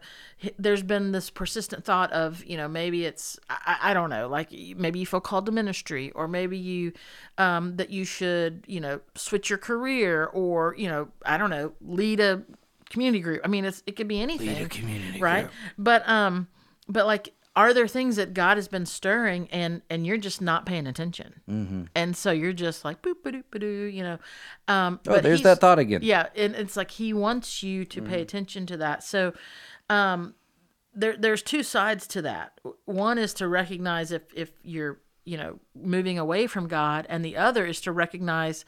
[0.57, 4.51] there's been this persistent thought of you know maybe it's i, I don't know like
[4.75, 6.93] maybe you feel called to ministry or maybe you
[7.37, 11.73] um that you should you know switch your career or you know i don't know
[11.81, 12.43] lead a
[12.89, 13.41] community group.
[13.45, 15.47] I mean it's it could be anything lead a community right?
[15.77, 16.47] but um
[16.89, 20.65] but like are there things that god has been stirring and and you're just not
[20.65, 21.41] paying attention?
[21.49, 21.83] Mm-hmm.
[21.95, 24.17] and so you're just like boop ba doop ba doo you know?
[24.67, 26.01] Um Oh, there's that thought again.
[26.03, 29.03] yeah and it's like he wants you to pay attention to that.
[29.03, 29.33] So
[29.89, 30.35] um
[30.93, 32.59] there there's two sides to that.
[32.85, 37.37] One is to recognize if if you're you know moving away from god and the
[37.37, 38.65] other is to recognize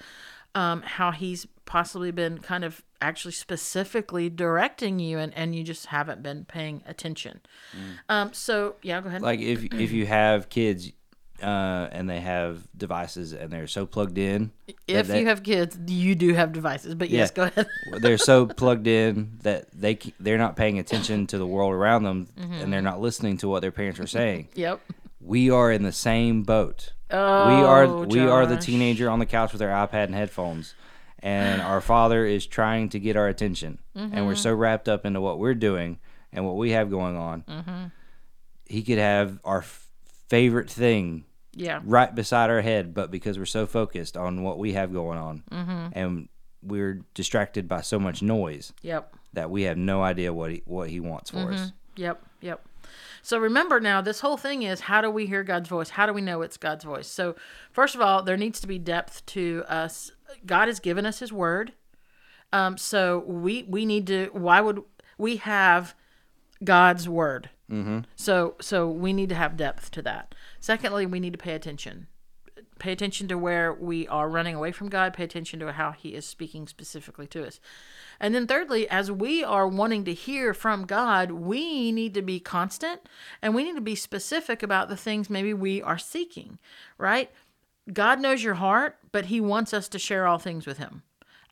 [0.55, 5.87] um, how he's possibly been kind of actually specifically directing you and, and you just
[5.87, 7.41] haven't been paying attention.
[8.09, 9.21] Um, so yeah go ahead.
[9.21, 10.91] Like if if you have kids
[11.41, 14.51] uh, and they have devices and they're so plugged in
[14.87, 17.67] if they- you have kids you do have devices but yes go ahead.
[17.99, 22.27] They're so plugged in that they they're not paying attention to the world around them
[22.37, 24.49] and they're not listening to what their parents are saying.
[24.55, 24.79] Yep.
[25.19, 28.65] We are in the same boat oh, we are oh, we are the Josh.
[28.65, 30.75] teenager on the couch with our ipad and headphones
[31.19, 34.59] and our father is trying to get our attention and we're so mm-hmm.
[34.59, 35.99] wrapped up into what we're doing
[36.33, 37.43] and what we have going on.
[37.43, 37.85] Mm-hmm.
[38.65, 39.87] He could have our f-
[40.27, 41.79] favorite thing yeah.
[41.83, 45.43] right beside our head, but because we're so focused on what we have going on
[45.51, 45.87] mm-hmm.
[45.93, 46.29] and
[46.61, 49.15] we're distracted by so much noise yep.
[49.33, 51.71] that we have no idea what he, what he wants for us.
[51.95, 52.65] Yep, yep.
[53.23, 55.91] So remember now, this whole thing is how do we hear God's voice?
[55.91, 57.07] How do we know it's God's voice?
[57.07, 57.35] So,
[57.71, 60.11] first of all, there needs to be depth to us.
[60.45, 61.71] God has given us His Word.
[62.51, 64.29] Um, so we we need to.
[64.33, 64.83] Why would
[65.17, 65.95] we have
[66.63, 67.49] God's Word?
[67.71, 67.99] Mm-hmm.
[68.17, 70.35] So so we need to have depth to that.
[70.59, 72.07] Secondly, we need to pay attention.
[72.83, 75.13] Pay attention to where we are running away from God.
[75.13, 77.61] Pay attention to how He is speaking specifically to us.
[78.19, 82.41] And then, thirdly, as we are wanting to hear from God, we need to be
[82.41, 82.99] constant
[83.41, 86.59] and we need to be specific about the things maybe we are seeking,
[86.97, 87.31] right?
[87.93, 91.03] God knows your heart, but He wants us to share all things with Him.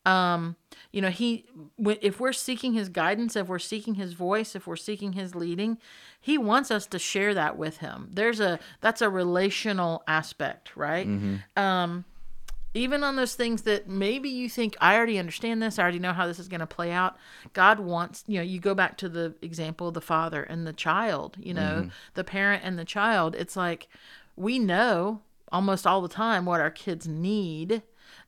[0.06, 0.56] Um,
[0.92, 1.46] you know, He,
[1.78, 5.78] if we're seeking His guidance, if we're seeking His voice, if we're seeking His leading,
[6.20, 8.10] He wants us to share that with Him.
[8.12, 11.08] There's a, that's a relational aspect, right?
[11.56, 12.06] Um,
[12.74, 16.14] even on those things that maybe you think I already understand this, I already know
[16.14, 17.18] how this is going to play out.
[17.52, 20.72] God wants, you know, you go back to the example of the father and the
[20.72, 23.36] child, you know, the parent and the child.
[23.36, 23.90] It's like
[24.38, 25.20] we know
[25.52, 27.82] almost all the time what our kids need,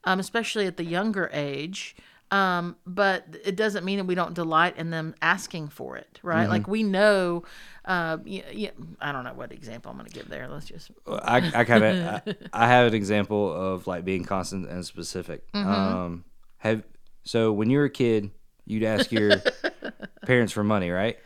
[0.04, 1.96] um, especially at the younger age.
[2.32, 6.50] Um, but it doesn't mean that we don't delight in them asking for it, right?
[6.50, 7.44] Like we know,
[7.86, 10.48] uh, y y I don't know what example I'm going to give there.
[10.48, 14.68] Let's just I, I kind of I, I have an example of like being constant
[14.68, 15.44] and specific.
[15.54, 16.24] Um,
[16.58, 16.84] have
[17.24, 18.32] so when you were a kid,
[18.66, 19.42] you'd ask your
[20.26, 21.18] parents for money, right?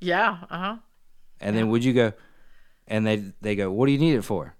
[0.00, 0.76] yeah, uh huh.
[1.40, 2.12] And then would you go,
[2.86, 4.54] and they they go, "What do you need it for?"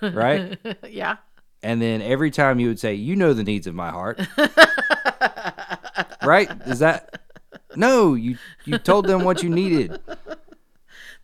[0.00, 0.58] Right?
[0.88, 1.16] yeah.
[1.64, 4.20] And then every time you would say, "You know the needs of my heart,"
[6.22, 6.50] right?
[6.66, 7.22] Is that
[7.74, 8.12] no?
[8.12, 9.98] You you told them what you needed.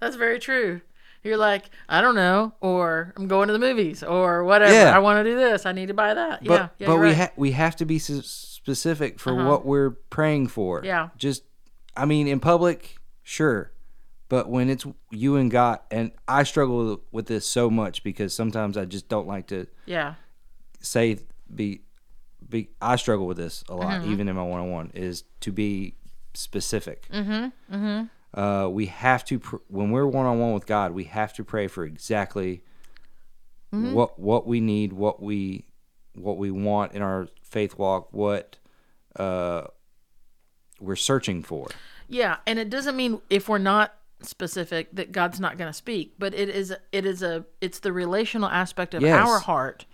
[0.01, 0.81] That's very true.
[1.23, 4.73] You're like, I don't know, or I'm going to the movies, or whatever.
[4.73, 4.97] Yeah.
[4.97, 5.67] I want to do this.
[5.67, 6.43] I need to buy that.
[6.43, 6.87] But yeah, yeah.
[6.87, 7.17] but we right.
[7.17, 9.47] ha- we have to be s- specific for uh-huh.
[9.47, 10.81] what we're praying for.
[10.83, 11.11] Yeah.
[11.19, 11.43] Just
[11.95, 13.73] I mean, in public, sure.
[14.31, 18.79] But when it's you and God, and I struggle with this so much because sometimes
[18.79, 20.15] I just don't like to yeah,
[20.81, 21.19] say
[21.55, 21.83] be
[22.49, 24.13] be I struggle with this a lot, Mm-hmm.
[24.13, 25.95] even in my one on one, is to be
[26.35, 27.07] specific.
[27.13, 27.75] Mm-hmm.
[27.75, 28.39] Mm-hmm.
[28.41, 31.45] Uh, we have to pr- when we're one on one with God, we have to
[31.45, 32.63] pray for exactly
[33.73, 33.93] Mm-hmm.
[33.93, 35.65] what what we need, what we
[36.17, 38.57] what we want in our faith walk, what
[39.17, 39.63] uh,
[40.81, 41.69] we're searching for.
[42.09, 42.39] yeah.
[42.49, 46.35] And it doesn't mean if we're not specific that God's not going to speak, but
[46.35, 49.25] it is it is a it's the relational aspect of Yes.
[49.27, 49.87] our heart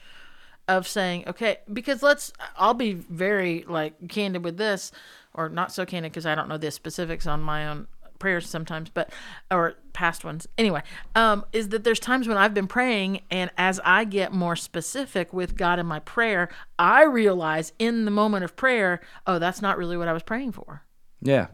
[0.69, 4.93] of saying, okay, because let's I'll be very like candid with this
[5.35, 7.87] or not so candid because I don't know the specifics on my own
[8.19, 9.11] prayers sometimes, but
[9.51, 10.47] or past ones.
[10.59, 10.83] Anyway,
[11.15, 15.33] um is that there's times when I've been praying and as I get more specific
[15.33, 16.49] with God in my prayer,
[16.79, 20.53] I realize in the moment of prayer, oh, that's not really what I was praying
[20.53, 20.83] for.
[21.21, 21.49] Yeah.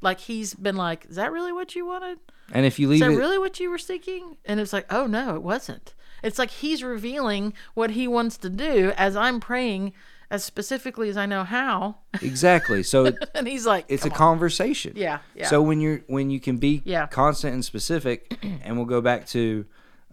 [0.00, 2.18] Like he's been like, is that really what you wanted?
[2.52, 4.36] And if you leave, Is that it, really what you were seeking?
[4.44, 5.94] And it's like, oh no, it wasn't.
[6.22, 9.92] It's like he's revealing what he wants to do as I'm praying
[10.30, 11.96] as specifically as I know how.
[12.22, 12.82] exactly.
[12.82, 14.94] So it, and he's like, it's a on." conversation.
[14.96, 15.48] Yeah, yeah.
[15.48, 17.06] So when you're when you can be Yeah.
[17.06, 19.66] constant and specific, and we'll go back to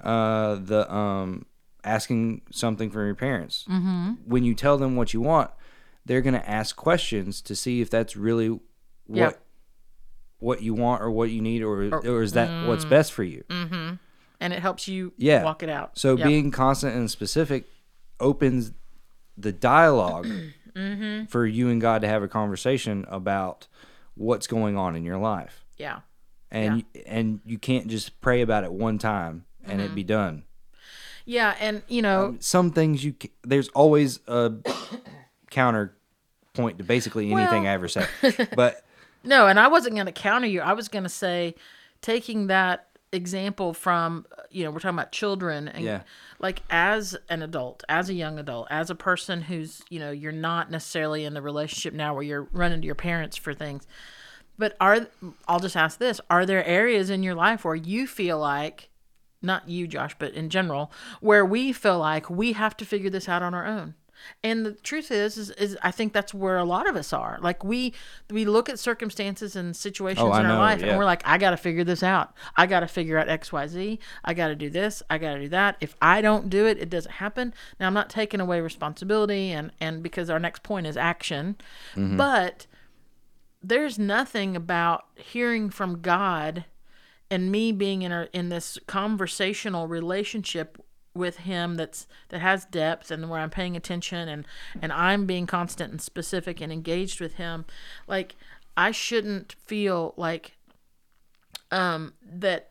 [0.03, 1.45] uh, the um,
[1.83, 3.65] asking something from your parents.
[3.69, 4.13] Mm-hmm.
[4.25, 5.51] When you tell them what you want,
[6.05, 8.61] they're going to ask questions to see if that's really what
[9.07, 9.31] Yeah.
[10.39, 13.43] what you want or what you need, or or, is that what's best for you.
[14.39, 15.43] And it helps you Yeah.
[15.43, 15.97] walk it out.
[15.97, 16.27] So Yep.
[16.27, 17.65] being constant and specific
[18.19, 18.71] opens
[19.37, 20.27] the dialog
[20.75, 21.25] Mm-hmm.
[21.25, 23.67] for you and God to have a conversation about
[24.15, 25.65] what's going on in your life.
[25.77, 25.99] yeah.
[26.51, 29.91] And and you can't just pray about it one time and Mm-hmm.
[29.91, 30.43] it be done.
[31.25, 34.53] Yeah, and you know, Some things you there's always a
[35.49, 38.05] counterpoint to basically anything Well- I ever say.
[38.55, 38.83] But
[39.23, 40.61] No, and I wasn't going to counter you.
[40.61, 41.55] I was going to say,
[42.01, 46.01] taking that example from, you know, we're talking about children and Yeah.
[46.39, 50.31] like as an adult, as a young adult, as a person who's, you know, you're
[50.31, 53.87] not necessarily in the relationship now where you're running to your parents for things.
[54.57, 55.07] But are,
[55.47, 58.89] I'll just ask this, are there areas in your life where you feel like,
[59.41, 60.91] not you, Josh, but in general,
[61.21, 63.95] where we feel like we have to figure this out on our own?
[64.43, 67.37] And the truth is, is, is I think that's where a lot of us are.
[67.41, 67.93] Like we
[68.29, 70.87] we look at circumstances and situations Oh, in our life, yeah.
[70.87, 72.33] and we're like, I got to figure this out.
[72.55, 73.99] I got to figure out X, Y, Z.
[74.23, 75.01] I got to do this.
[75.09, 75.77] I got to do that.
[75.81, 77.53] If I don't do it, it doesn't happen.
[77.79, 81.55] Now I'm not taking away responsibility, and and because our next point is action,
[81.95, 82.17] Mm-hmm.
[82.17, 82.65] but
[83.61, 86.65] there's nothing about hearing from God
[87.29, 90.77] and me being in a in this conversational relationship
[91.19, 94.47] with him that's that has depth and where I'm paying attention and
[94.81, 97.65] and I'm being constant and specific and engaged with him
[98.07, 98.35] like
[98.75, 100.57] I shouldn't feel like
[101.71, 102.69] um that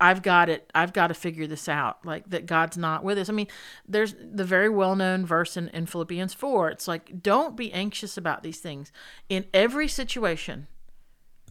[0.00, 0.70] I've got it.
[0.74, 2.04] I've got to figure this out.
[2.06, 3.28] Like that God's not with us.
[3.28, 3.48] I mean,
[3.86, 6.70] there's the very well known verse in, in Philippians 4.
[6.70, 8.92] It's like, don't be anxious about these things.
[9.28, 10.68] In every situation,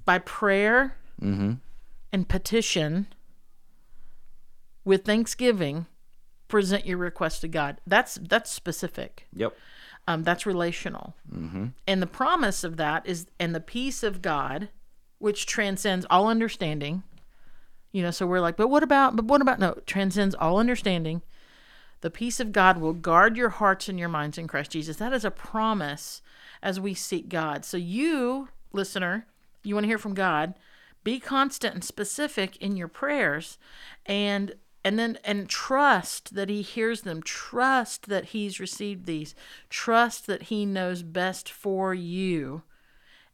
[0.05, 0.95] by prayer
[2.13, 3.07] and petition,
[4.85, 5.85] with thanksgiving,
[6.47, 7.81] present your request to God.
[7.85, 9.27] That's that's specific.
[9.33, 9.55] yep.
[10.09, 11.15] Um, that's relational.
[11.29, 11.67] Mm-hmm.
[11.85, 14.69] And the promise of that is, and the peace of God,
[15.19, 17.03] which transcends all understanding.
[17.91, 21.23] You know, so we're like, but what about, but what about, no, transcends all understanding.
[22.01, 24.97] The peace of God will guard your hearts and your minds in Christ Jesus.
[24.97, 26.21] That is a promise
[26.61, 27.65] as we seek God.
[27.65, 29.25] So, you, listener,
[29.63, 30.53] you want to hear from God,
[31.03, 33.57] be constant and specific in your prayers
[34.05, 34.53] and
[34.87, 37.21] and then and trust that he hears them.
[37.21, 39.35] Trust that he's received these.
[39.69, 42.63] Trust that he knows best for you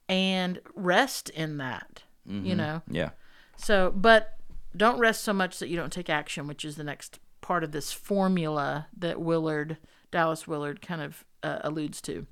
[0.10, 2.82] and rest in that you know?
[2.89, 3.10] Yeah.
[3.58, 4.38] so, but
[4.76, 7.72] don't rest so much that you don't take action, which is the next part of
[7.72, 9.78] this formula that Willard,
[10.12, 12.26] Dallas Willard, kind of uh, alludes to.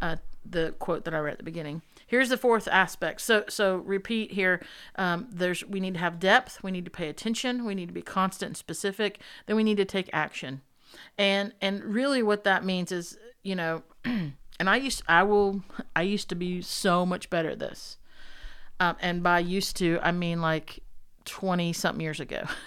[0.00, 0.16] Uh,
[0.48, 1.82] the quote that I read at the beginning.
[2.06, 3.20] Here's the fourth aspect.
[3.20, 4.62] So, so repeat here.
[4.96, 6.62] Um, there's we need to have depth.
[6.62, 7.64] We need to pay attention.
[7.64, 9.20] We need to be constant and specific.
[9.46, 10.60] Then we need to take action.
[11.18, 15.62] And and really, what that means is, you know, and I used I will
[15.96, 17.98] I used to be so much better at this.
[18.80, 20.80] Um, and by used to, I mean like
[21.24, 22.42] 20 something years ago.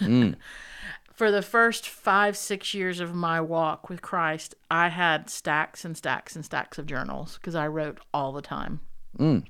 [1.18, 5.96] For the first five, six years of my walk with Christ, I had stacks and
[5.96, 8.78] stacks and stacks of journals because I wrote all the time.
[9.18, 9.42] Mm.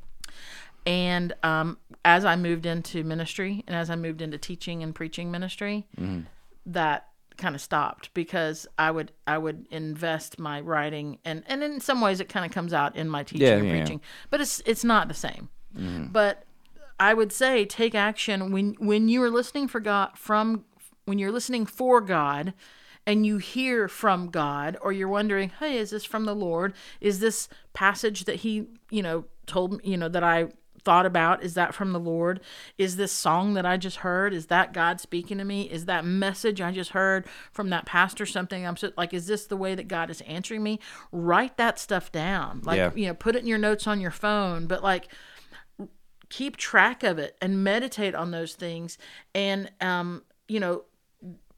[0.87, 1.76] And um,
[2.07, 6.20] as I moved into ministry and as I moved into teaching and preaching ministry, mm-hmm.
[6.64, 11.83] that kind of stopped because I would I would invest my writing and and in
[11.83, 13.81] some ways it kind of comes out in my teaching Yeah, and yeah, yeah.
[13.81, 14.00] preaching,
[14.31, 15.50] but it's it's not the same.
[15.76, 16.12] Mm-hmm.
[16.12, 16.44] But
[16.98, 20.64] I would say take action when when you are listening for God from
[21.09, 22.52] when you're listening for God
[23.06, 26.74] and you hear from God or you're wondering, "Hey, is this from the Lord?
[27.00, 30.48] Is this passage that he, you know, told me, you know, that I
[30.84, 32.40] thought about is that from the Lord?
[32.78, 35.62] Is this song that I just heard is that God speaking to me?
[35.62, 39.46] Is that message I just heard from that pastor something I'm so, like is this
[39.46, 40.78] the way that God is answering me?
[41.11, 42.61] Write that stuff down.
[42.64, 42.90] Like, Yeah.
[42.94, 45.09] you know, put it in your notes on your phone, but like
[46.30, 48.98] keep track of it and meditate on those things
[49.34, 50.84] and um you know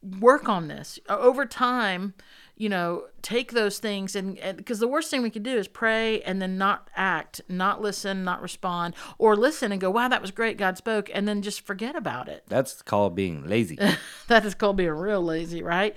[0.03, 2.15] work on this over time
[2.57, 6.21] you know take those things and because the worst thing we could do is pray
[6.23, 10.31] and then not act not listen not respond or listen and go wow that was
[10.31, 13.79] great god spoke and then just forget about it That's called being lazy.
[14.29, 15.97] that is called being real lazy, right?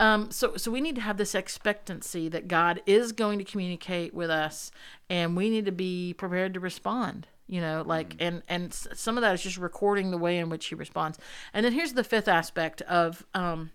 [0.00, 4.14] Um, so, so we need to have this expectancy that God is going to communicate
[4.14, 4.70] with us,
[5.10, 7.28] and we need to be prepared to respond.
[7.48, 10.66] You know, like, and and some of that is just recording the way in which
[10.66, 11.18] He responds.
[11.54, 13.70] And then here's the fifth aspect of um,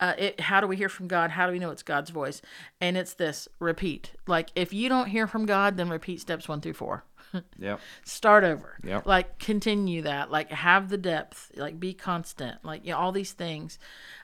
[0.00, 1.30] uh, it, how do we hear from God?
[1.30, 2.42] How do we know it's God's voice?
[2.80, 4.12] And it's this: repeat.
[4.26, 7.04] Like, if you don't hear from God, then repeat steps one through four
[7.58, 7.76] yeah.
[8.04, 9.02] start over Yeah.
[9.04, 13.32] like continue that like have the depth like be constant like you know all these
[13.32, 13.78] things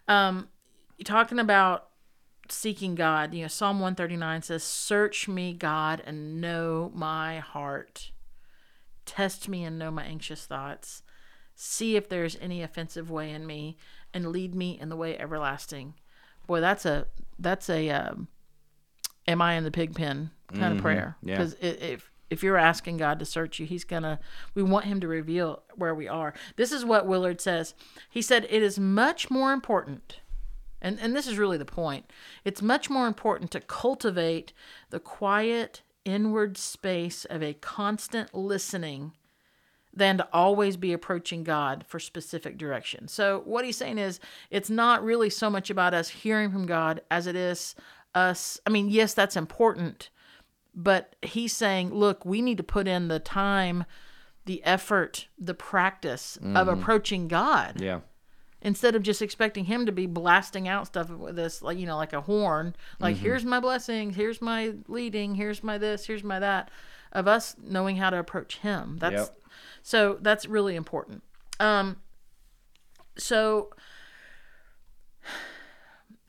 [0.09, 0.49] um
[0.97, 1.88] you're talking about
[2.53, 3.35] seeking god.
[3.35, 8.13] You know psalm 139 says search me god and know my heart.
[9.05, 11.03] Test me and know my anxious thoughts.
[11.55, 13.77] See if there's any offensive way in me
[14.15, 15.95] and lead me in the way everlasting.
[16.47, 17.07] Boy that's a
[17.39, 18.29] that's a um,
[19.27, 21.17] am i in the pig pen kind of prayer?
[21.23, 21.37] Yeah.
[21.37, 24.21] because if if you're asking god to search you he's gonna
[24.55, 26.35] we want him to reveal where we are.
[26.57, 27.75] This is what willard says.
[28.11, 30.21] He said it is much more important
[30.81, 32.11] and and this is really the point
[32.45, 34.53] it's much more important to cultivate
[34.91, 39.13] the quiet inward space of a constant listening
[39.93, 43.09] than to always be approaching God for specific direction.
[43.09, 44.21] So what he's saying is
[44.51, 47.75] it's not really so much about us hearing from God as it is
[48.15, 50.11] us I mean yes that's important
[50.75, 53.85] but he's saying look we need to put in the time
[54.47, 56.69] the effort the practice of mm-hmm.
[56.69, 58.01] approaching God Yeah.
[58.63, 61.97] Instead of just expecting him to be blasting out stuff with this like you know
[61.97, 66.39] like a horn like here's my blessings here's my leading here's my this here's my
[66.39, 66.71] that
[67.13, 68.99] of us knowing how to approach him.
[69.01, 69.39] That's Yep.
[69.83, 71.23] so that's really important.
[71.61, 71.97] Um
[73.17, 73.71] so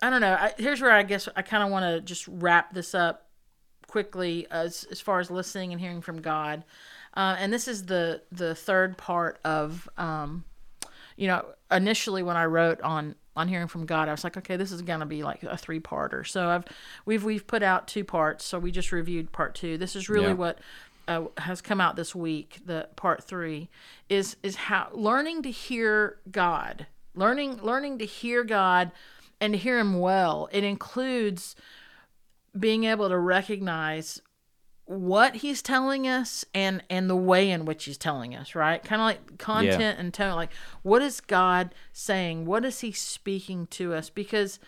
[0.01, 0.33] i don't know.
[0.33, 3.27] I, here's where i guess i kind of want to just wrap this up
[3.87, 6.63] quickly as as far as listening and hearing from god.
[7.15, 10.43] Uh, and this is the the third part of um
[11.19, 14.57] you know, initially when I wrote on on hearing from God, I was like, okay,
[14.57, 16.25] this is gonna be like a three parter.
[16.25, 16.63] So I've
[17.05, 18.45] we've we've put out two parts.
[18.45, 19.77] So we just reviewed part two.
[19.77, 20.33] This is really Yeah.
[20.33, 20.59] what
[21.09, 22.59] uh, has come out this week.
[22.65, 23.69] The part three
[24.07, 28.91] is is how learning to hear God, learning learning to hear God,
[29.41, 30.47] and to hear Him well.
[30.53, 31.55] It includes
[32.57, 34.21] being able to recognize
[34.89, 38.83] what he's telling us and and the way in which he's telling us right?
[38.83, 42.47] Kind of like content and tone like what is god saying?
[42.47, 44.09] What is he speaking to us?
[44.09, 44.59] Because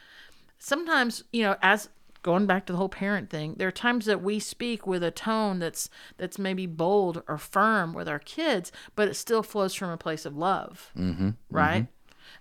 [0.59, 1.89] sometimes you know as
[2.21, 5.09] going back to the whole parent thing there are times that we speak with a
[5.09, 9.89] tone that's that's maybe bold or firm with our kids but it still flows from
[9.89, 11.87] a place of love mm-hmm, right?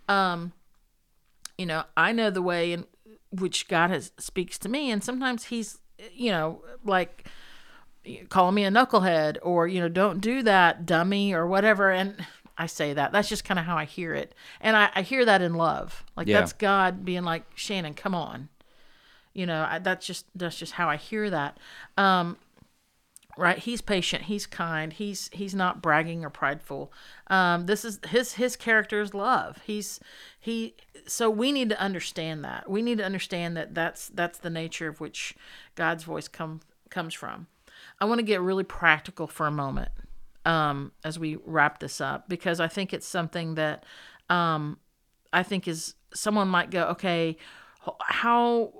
[0.07, 0.53] um
[1.57, 2.85] you know i know the way in
[3.31, 5.79] which god has speaks to me and sometimes he's
[6.13, 7.27] you know like
[8.29, 11.91] calling me a knucklehead or you know don't do that dummy or whatever.
[11.91, 12.17] And
[12.57, 13.13] i say that.
[13.13, 14.35] That's just kind of how i hear it.
[14.61, 16.05] And i, I hear that in love.
[16.17, 16.41] Like Yeah.
[16.41, 18.49] that's god being like shannon come on.
[19.33, 21.59] You know I, that's just that's just how i hear that.
[21.97, 22.37] Um
[23.37, 26.93] right he's patient he's kind he's he's not bragging or prideful.
[27.29, 29.59] Um this is his his character is love.
[29.67, 30.01] He's
[30.39, 30.75] he
[31.07, 32.69] so we need to understand that.
[32.69, 35.35] We need to understand that that's that's the nature of which
[35.75, 37.47] god's voice come comes from
[38.01, 39.91] i want to get really practical for a moment
[40.47, 43.85] um as we wrap this up because i think it's something that
[44.29, 44.79] um
[45.33, 47.37] i think is someone might go okay
[48.01, 48.73] how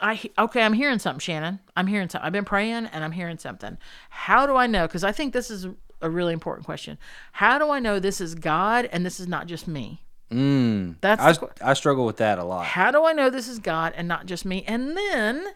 [0.00, 1.60] I okay, I'm hearing something, Shannon.
[1.76, 2.26] I'm hearing something.
[2.26, 3.78] I've been praying and I'm hearing something.
[4.10, 4.86] How do I know?
[4.86, 5.66] Because I think this is
[6.02, 6.98] a really important question.
[7.32, 10.02] How do I know this is God and this is not just me?
[10.30, 10.96] Mm.
[11.00, 12.66] That's I, the I struggle with that a lot.
[12.66, 14.64] How do I know this is God and not just me?
[14.66, 15.46] And then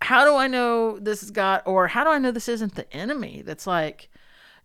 [0.00, 2.90] how do I know this is God or how do I know this isn't the
[2.94, 4.08] enemy that's like,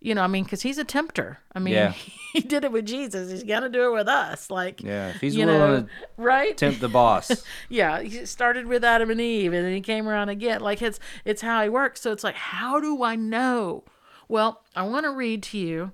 [0.00, 1.38] you know, I mean, because he's a tempter.
[1.54, 1.90] I mean, Yeah.
[2.32, 3.30] he did it with Jesus.
[3.30, 4.50] He's gonna do it with us.
[4.50, 6.56] Like, Yeah, if he's willing know, to right?
[6.56, 7.44] tempt the boss.
[7.68, 10.60] yeah, he started with Adam and Eve, and then he came around again.
[10.60, 12.00] Like it's it's how he works.
[12.00, 13.84] So it's like, how do I know?
[14.28, 15.92] Well, I want to read to you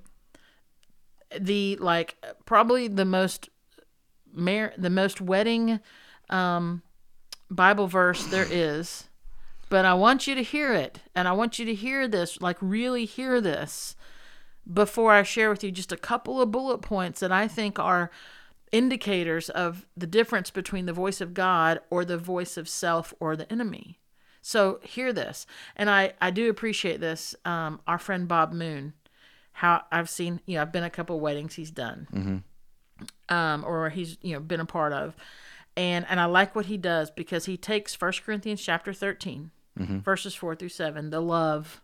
[1.39, 3.49] the like probably the most
[4.33, 5.81] mar- the most wedding
[6.29, 6.83] um,
[7.51, 9.09] Bible verse there is,
[9.71, 12.59] but I want you to hear it, and I want you to hear this, like
[12.61, 13.97] really hear this,
[14.71, 18.11] before I share with you just a couple of bullet points that I think are
[18.73, 23.37] indicators of the difference between the voice of God or the voice of self or
[23.37, 23.99] the enemy.
[24.43, 25.47] So hear this,
[25.77, 27.35] and I I do appreciate this.
[27.45, 28.95] Um, our friend Bob Moon,
[29.53, 32.43] how I've seen you know I've been a couple weddings he's done,
[33.29, 35.15] um, or he's you know been a part of,
[35.77, 38.93] and and I like what he does because he takes First Corinthians chapter
[39.79, 41.83] 13 verses four through seven, the love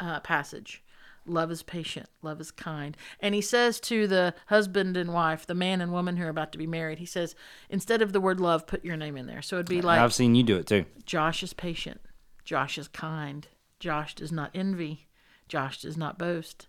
[0.00, 0.82] uh, passage.
[1.28, 2.08] Love is patient.
[2.22, 2.96] Love is kind.
[3.18, 6.52] And he says to the husband and wife, the man and woman who are about
[6.52, 7.34] to be married, he says,
[7.68, 9.42] instead of the word love, put your name in there.
[9.42, 10.84] So it'd be like, I've seen you do it too.
[11.04, 12.00] Josh is patient.
[12.44, 13.48] Josh is kind.
[13.80, 15.08] Josh does not envy.
[15.48, 16.68] Josh does not boast.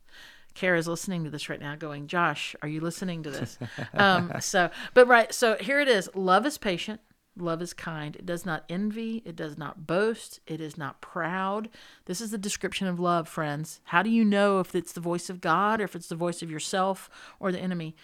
[0.56, 3.60] Kara's listening to this right now, going, Josh, are you listening to this?
[3.94, 6.10] um, so, but right, so here it is.
[6.16, 7.00] Love is patient.
[7.42, 8.16] Love is kind.
[8.16, 9.22] It does not envy.
[9.26, 10.40] It does not boast.
[10.48, 11.70] It is not proud.
[12.06, 13.82] This is the description of love, friends.
[13.86, 16.42] How do you know if it's the voice of God or if it's the voice
[16.42, 17.10] of yourself
[17.40, 17.96] or the enemy?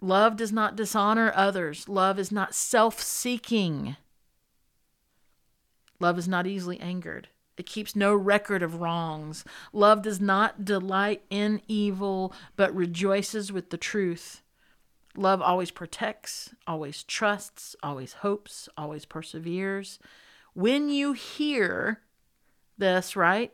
[0.00, 1.88] Love does not dishonor others.
[1.88, 3.96] Love is not self seeking.
[6.00, 7.28] Love is not easily angered.
[7.56, 9.44] It keeps no record of wrongs.
[9.72, 14.42] Love does not delight in evil, but rejoices with the truth.
[15.16, 19.98] Love always protects, always trusts, always hopes, always perseveres.
[20.54, 22.00] When you hear
[22.78, 23.52] this, right?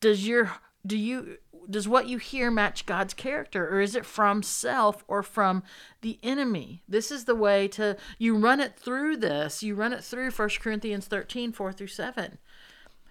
[0.00, 0.52] Does your
[0.86, 1.38] do you
[1.68, 5.62] does what you hear match God's character or is it from self or from
[6.02, 6.82] the enemy?
[6.88, 9.62] This is the way to you run it through this.
[9.62, 12.38] You run it through 1 Corinthians 13, 4 through 7.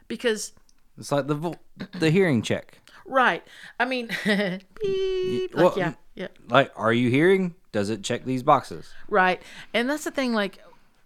[0.07, 0.53] Because
[0.97, 1.55] It's like the vo-
[1.99, 2.79] the hearing check.
[3.05, 3.43] Right.
[3.79, 6.27] I mean beep, like, well, yeah, yeah.
[6.47, 7.55] Like, are you hearing?
[7.71, 8.91] Does it check these boxes?
[9.07, 9.41] Right.
[9.73, 10.59] And that's the thing, like,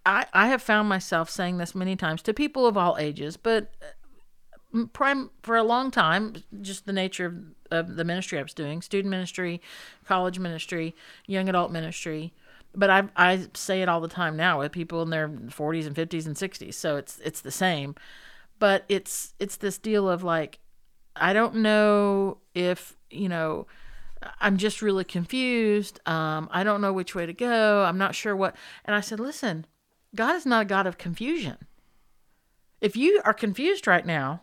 [0.04, 3.72] I, I have found myself saying this many times to people of all ages, but
[3.82, 7.26] uh, prime for a long time, just the nature
[7.70, 9.60] of, of the ministry I was doing student ministry,
[10.04, 10.94] college ministry,
[11.26, 12.32] young adult ministry.
[12.74, 15.96] But I, I say it all the time now with people in their 40s and
[15.96, 16.74] 50s and 60s.
[16.74, 17.94] So it's it's the same.
[18.58, 20.58] But it's it's this deal of like
[21.20, 23.66] I don't know if, you know,
[24.40, 26.00] I'm just really confused.
[26.06, 27.84] Um, I don't know which way to go.
[27.84, 28.56] I'm not sure what.
[28.84, 29.66] And I said, listen,
[30.14, 31.56] God is not a God of confusion.
[32.80, 34.42] If you are confused right now,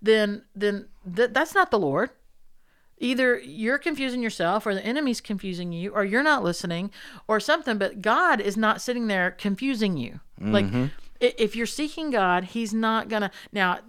[0.00, 2.10] then then th- that's not the Lord.
[2.98, 6.90] Either you're confusing yourself, or the enemy's confusing you, or you're not listening,
[7.28, 7.76] or something.
[7.76, 10.20] But God is not sitting there confusing you.
[10.40, 10.66] Like
[11.20, 13.80] if you're seeking God, He's not gonna now.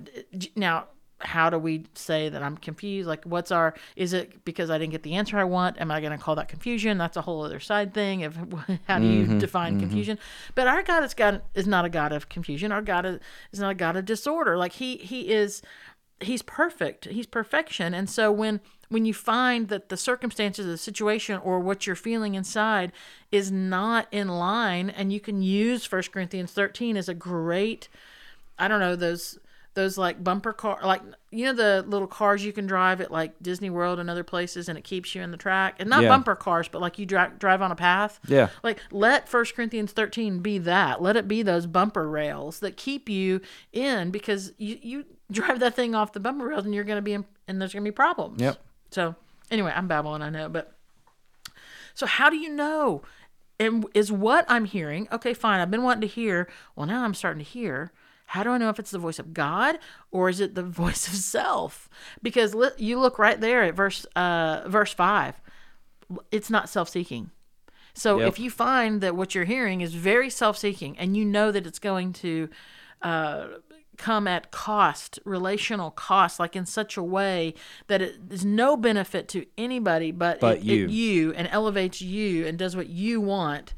[0.56, 0.88] Now
[1.20, 3.08] how do we say that I'm confused?
[3.08, 5.80] Like, what's our, is it because I didn't get the answer I want?
[5.80, 6.98] Am I going to call that confusion?
[6.98, 8.36] That's a whole other side thing of
[8.88, 9.82] how do you mm-hmm, define mm-hmm.
[9.82, 10.20] confusion?
[10.54, 12.72] But our God is God is not a God of confusion.
[12.72, 13.20] Our God is,
[13.52, 14.58] is not a God of disorder.
[14.58, 15.64] Like he, he is,
[16.22, 17.06] he's perfect.
[17.06, 17.96] He's perfection.
[17.96, 18.60] And so when,
[18.90, 22.92] when you find that the circumstances of the situation or what you're feeling inside
[23.32, 27.90] is not in line and you can use First Corinthians 13 as a great,
[28.60, 29.40] I don't know, those,
[29.78, 31.02] those like bumper car like
[31.32, 34.68] you know the little cars you can drive at like Disney World and other places
[34.68, 36.10] and it keeps you in the track and not Yeah.
[36.10, 38.50] bumper cars but like you drive drive on a path Yeah.
[38.64, 43.08] like let First Corinthians 13 be that let it be those bumper rails that keep
[43.08, 43.40] you
[43.72, 47.02] in because you you drive that thing off the bumper rails and you're going to
[47.02, 48.58] be in and there's going to be problems Yep.
[48.92, 49.16] so
[49.52, 50.74] anyway I'm babbling I know but
[51.94, 53.02] so how do you know
[53.60, 57.14] and is what I'm hearing okay fine I've been wanting to hear well now I'm
[57.14, 57.92] starting to hear
[58.32, 59.80] how do I know if it's the voice of God
[60.12, 61.90] or is it the voice of self?
[62.22, 65.40] Because li- you look right there at verse uh, verse five.
[66.32, 67.32] It's not self-seeking.
[67.94, 68.28] So Yep.
[68.30, 71.80] if you find that what you're hearing is very self-seeking, and you know that it's
[71.80, 72.48] going to
[73.02, 73.48] uh,
[73.98, 77.54] come at cost, relational cost, like in such a way
[77.88, 80.86] that it is no benefit to anybody but, But it- you.
[80.86, 83.74] it- you, and elevates you and does what you want.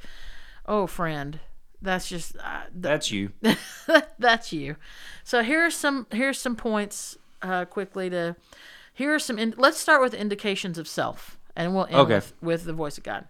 [0.66, 1.40] Oh, friend,
[1.82, 3.32] that's just uh, th- That's you.
[4.20, 4.76] that's you.
[5.24, 8.36] So here's some here's some points uh, quickly to
[8.94, 12.16] here are some in, let's start with indications of self and we'll end Okay.
[12.16, 13.26] with, with the voice of God.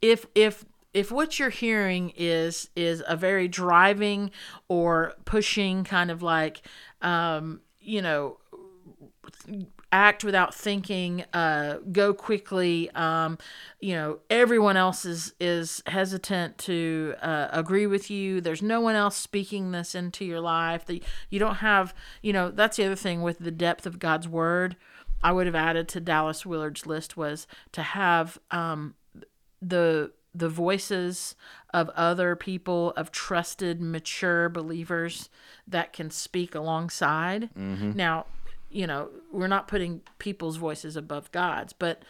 [0.00, 4.30] If if if what you're hearing is is a very driving
[4.68, 6.62] or pushing kind of like
[7.02, 8.38] um, you know
[9.92, 13.36] act without thinking uh, go quickly um,
[13.78, 18.40] you know everyone else is is hesitant to uh, agree with you.
[18.40, 20.86] There's no one else speaking this into your life.
[20.86, 24.26] That you don't have you know that's the other thing with the depth of god's
[24.26, 24.76] word.
[25.22, 28.94] I would have added to dallas willard's list was to have um,
[29.60, 31.36] the the voices
[31.74, 35.28] of other people of trusted mature believers
[35.68, 37.50] that can speak alongside.
[37.94, 38.26] Now
[38.72, 42.02] you know we're not putting people's voices above god's but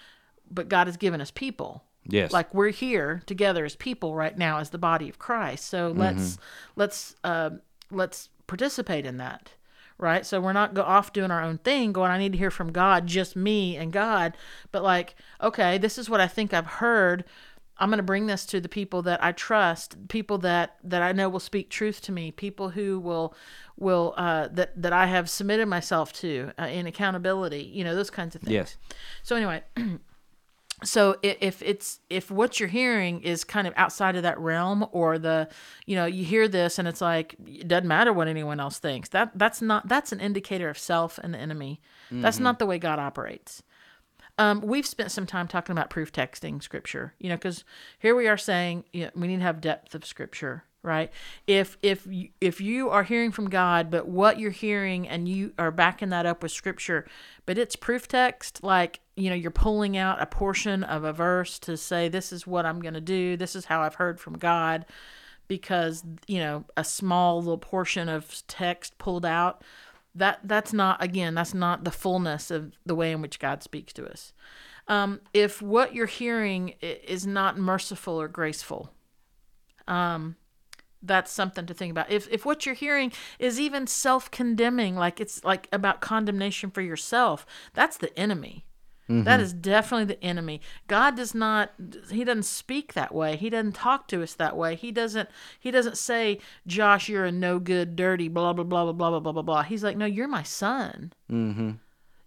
[0.50, 1.84] but god has given us people.
[2.04, 2.32] Yes.
[2.32, 5.66] like we're here together as people right now as the body of christ.
[5.66, 6.36] So let's
[6.74, 7.50] let's uh,
[7.92, 9.52] let's participate in that
[9.98, 10.26] right?
[10.26, 12.72] So we're not go off doing our own thing going i need to hear from
[12.72, 14.36] god just me and god.
[14.72, 17.24] But like okay this is what i think i've heard
[17.82, 21.12] i'm going to bring this to the people that i trust people that that i
[21.12, 23.34] know will speak truth to me people who will
[23.76, 28.10] will uh that that i have submitted myself to uh, in accountability you know those
[28.10, 28.52] kinds of things.
[28.52, 28.76] Yes.
[29.22, 29.62] so anyway
[30.84, 35.18] so if it's if what you're hearing is kind of outside of that realm or
[35.18, 35.48] the
[35.86, 39.08] you know you hear this and it's like it doesn't matter what anyone else thinks
[39.10, 41.80] that that's not that's an indicator of self and the enemy.
[42.10, 43.62] That's not the way god operates
[44.38, 47.64] um, we've spent some time talking about proof texting scripture you know because
[47.98, 51.12] here we are saying you know, we need to have depth of scripture right?
[51.46, 55.52] If if you, if you are hearing from god but what you're hearing and you
[55.58, 57.06] are backing that up with scripture
[57.46, 61.58] but it's proof text like you know you're pulling out a portion of a verse
[61.60, 63.36] to say this is what i'm going to do.
[63.36, 64.86] This is how i've heard from god
[65.48, 69.62] because you know a small little portion of text pulled out
[70.14, 73.92] that that's not again that's not the fullness of the way in which god speaks
[73.92, 74.32] to us.
[74.88, 78.92] Um, if what you're hearing is not merciful or graceful
[79.86, 80.36] um,
[81.02, 82.10] that's something to think about.
[82.10, 87.46] If if what you're hearing is even self-condemning like it's like about condemnation for yourself
[87.74, 88.66] that's the enemy
[89.20, 90.60] that is definitely the enemy.
[90.86, 91.72] God does not
[92.10, 93.36] he doesn't speak that way.
[93.36, 94.74] He doesn't talk to us that way.
[94.74, 98.92] He doesn't he doesn't say, "Josh, you're a no good, dirty blah blah blah blah
[98.92, 101.12] blah blah blah blah blah." He's like, "No, you're my son.
[101.30, 101.72] Mm-hmm.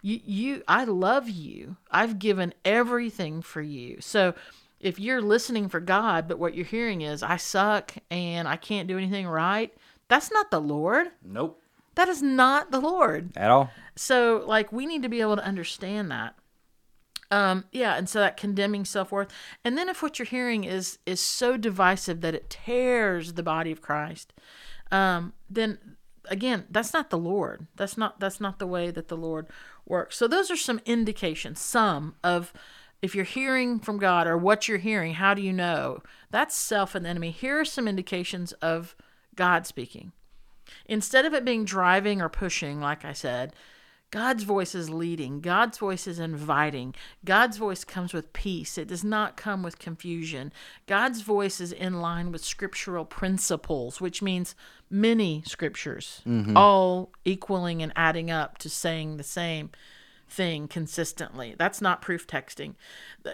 [0.02, 1.78] You you I love you.
[1.92, 4.34] I've given everything for you." So,
[4.80, 8.88] if you're listening for God, but what you're hearing is, "I suck and I can't
[8.88, 9.74] do anything right."
[10.08, 11.08] That's not the Lord.
[11.24, 11.62] Nope.
[11.96, 13.36] That is not the Lord.
[13.38, 13.72] At all.
[13.96, 16.36] So like we need to be able to understand that.
[17.32, 19.32] Um, yeah, and so that condemning self worth,
[19.63, 23.71] and then if what you're hearing is is so divisive that it tears the body
[23.71, 24.34] of Christ,
[24.91, 25.97] um, then
[26.30, 27.67] again, that's not the Lord.
[27.76, 29.47] That's not that's not the way that the Lord
[29.86, 30.17] works.
[30.17, 32.53] So those are some indications, some of
[33.01, 35.15] if you're hearing from God or what you're hearing.
[35.15, 36.01] How do you know?
[36.32, 37.32] That's self and the enemy.
[37.32, 38.95] Here are some indications of
[39.36, 40.11] God speaking
[40.86, 43.53] instead of it being driving or pushing, like I said,
[44.12, 45.41] God's voice is leading.
[45.41, 46.95] God's voice is inviting.
[47.26, 48.78] God's voice comes with peace.
[48.78, 50.53] It does not come with confusion.
[50.88, 54.56] God's voice is in line with scriptural principles, which means
[54.89, 56.56] many scriptures, mm-hmm.
[56.56, 59.72] all equaling and adding up to saying the same
[60.30, 61.56] thing consistently.
[61.58, 62.76] That's not proof texting.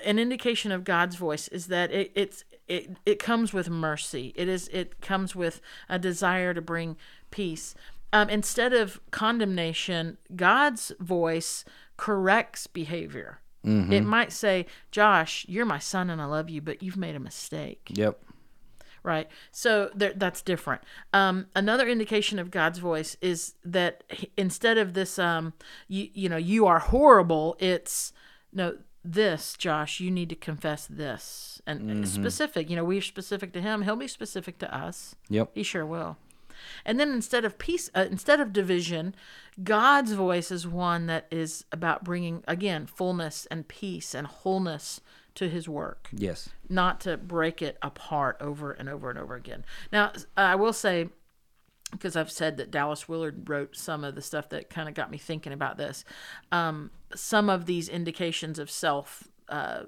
[0.03, 4.34] An indication of God's voice is that it, it's it, it comes with mercy.
[4.36, 6.97] It is it comes with a desire to bring
[7.30, 7.76] peace.
[8.14, 11.64] Um, instead of condemnation, God's voice
[11.97, 13.39] corrects behavior.
[13.64, 17.20] It might say, "Josh, you're my son and I love you, but you've made a
[17.20, 18.20] mistake." Yep.
[19.03, 19.28] right?
[19.51, 20.84] So there, that's different.
[21.14, 25.53] Um, another indication of God's voice is that he- instead of this, um,
[25.88, 27.55] you you know, you are horrible.
[27.59, 28.14] It's
[28.51, 29.99] no this, Josh.
[29.99, 32.70] You need to confess this, and specific.
[32.70, 33.82] You know, we're specific to Him.
[33.84, 35.16] He'll be specific to us.
[35.30, 35.51] Yep.
[35.53, 36.18] He sure will.
[36.86, 39.16] And then instead of peace, uh, instead of division,
[39.64, 45.01] God's voice is one that is about bringing again fullness and peace and wholeness
[45.36, 46.49] to His work Yes.
[46.68, 49.64] not to break it apart over and over and over again.
[49.91, 51.09] Now, I will say,
[51.91, 55.12] because I've said that Dallas Willard wrote some of the stuff that kind of got
[55.12, 56.03] me thinking about this.
[56.51, 59.84] Um, some of these indications of self, uh,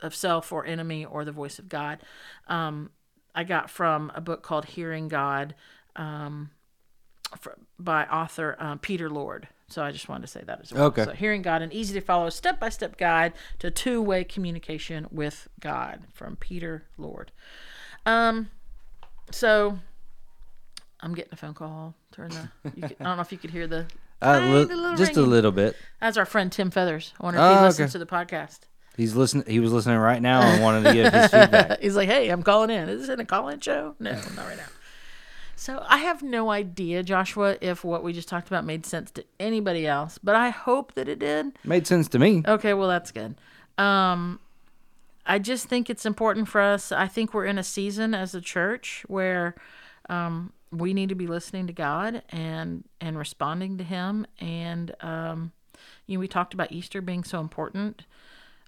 [0.00, 2.00] of self or enemy or the voice of God,
[2.48, 2.90] um,
[3.34, 5.54] I got from a book called Hearing God,
[5.96, 6.50] um,
[7.38, 9.48] fr- by author uh, Peter Lord.
[9.68, 10.84] So I just wanted to say that as well.
[10.84, 11.04] Okay.
[11.04, 15.08] So Hearing God, an easy to follow step by step guide to two way communication
[15.10, 17.32] with God from Peter Lord.
[18.04, 18.48] Um,
[19.32, 19.78] so
[21.00, 21.94] I'm getting a phone call.
[22.12, 22.48] Turn the.
[22.76, 23.86] You could, I don't know if you could hear the.
[24.22, 25.76] Uh, li- just a little bit.
[26.00, 27.12] That's our friend Tim Feathers.
[27.20, 27.64] I wonder if Oh, he okay.
[27.64, 28.60] listens to the podcast.
[28.96, 29.44] He's listening.
[29.46, 31.80] He was listening right now and wanted to give his feedback.
[31.80, 32.88] He's like, "Hey, I'm calling in.
[32.88, 33.94] Is this in a call-in show?
[33.98, 34.64] No, not right now."
[35.58, 39.24] So I have no idea, Joshua, if what we just talked about made sense to
[39.40, 41.58] anybody else, but I hope that it did.
[41.64, 42.42] Made sense to me.
[42.46, 43.36] Okay, well that's good.
[43.78, 44.38] Um,
[45.24, 46.92] I just think it's important for us.
[46.92, 49.54] I think we're in a season as a church where
[50.10, 54.26] um, we need to be listening to God and and responding to Him.
[54.38, 55.52] And um,
[56.06, 58.04] you know, we talked about Easter being so important.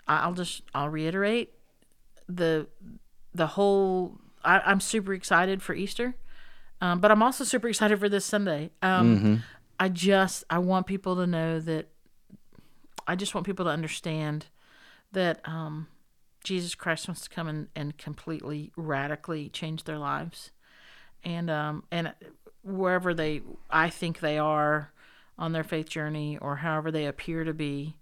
[0.07, 1.53] I'll just I'll reiterate
[2.29, 2.67] the
[3.35, 4.19] the whole.
[4.45, 6.15] I, I'm super excited for Easter,
[6.81, 8.71] um, but I'm also super excited for this Sunday.
[8.83, 9.43] Um,
[9.81, 11.89] I just I want people to know that
[13.07, 14.47] I just want people to understand
[15.13, 15.87] that um,
[16.45, 20.51] Jesus Christ wants to come and, and completely radically change their lives.
[21.25, 22.13] And um, and
[22.63, 24.93] wherever they I think they are
[25.39, 27.97] on their faith journey or however they appear to be.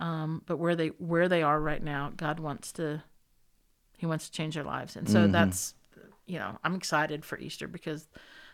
[0.00, 3.02] Um, but where they where they are right now, God wants to
[3.96, 5.74] He wants to change their lives, and so that's
[6.26, 8.08] you know I'm excited for Easter because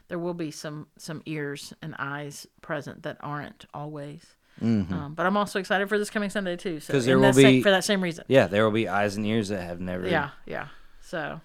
[0.09, 4.35] there will be some some ears and eyes present that aren't always.
[4.63, 6.81] Um, but I'm also excited for this coming Sunday too.
[6.81, 8.25] So 'Cause there will that same- be- for that same reason.
[8.29, 10.07] Yeah, there will be eyes and ears that have never.
[10.07, 10.69] Yeah, yeah.
[11.01, 11.41] So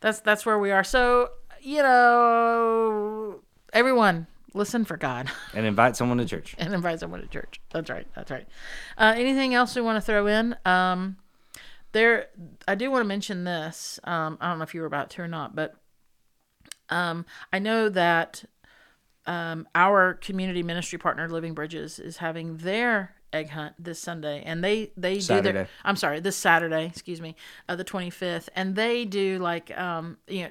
[0.00, 0.84] that's that's where we are.
[0.84, 1.30] So
[1.62, 3.40] you know,
[3.72, 6.54] everyone listen for God And invite someone to church.
[6.58, 7.60] and invite someone to church.
[7.72, 8.06] That's right.
[8.14, 8.46] That's right.
[8.98, 10.54] Uh, anything else we want to throw in?
[10.64, 11.16] Um,
[11.94, 12.28] there,
[12.68, 13.98] I do want to mention this.
[14.04, 15.74] Um, I don't know if you were about to or not, but
[16.90, 18.44] um, I know that
[19.26, 24.62] um, our community ministry partner, Living Bridges, is having their egg hunt this Sunday, and
[24.62, 25.20] they they do
[25.52, 25.52] their.
[25.84, 26.86] I'm sorry, this Saturday.
[26.86, 27.36] Excuse me,
[27.68, 30.50] uh, the 25th, and they do like um, you know.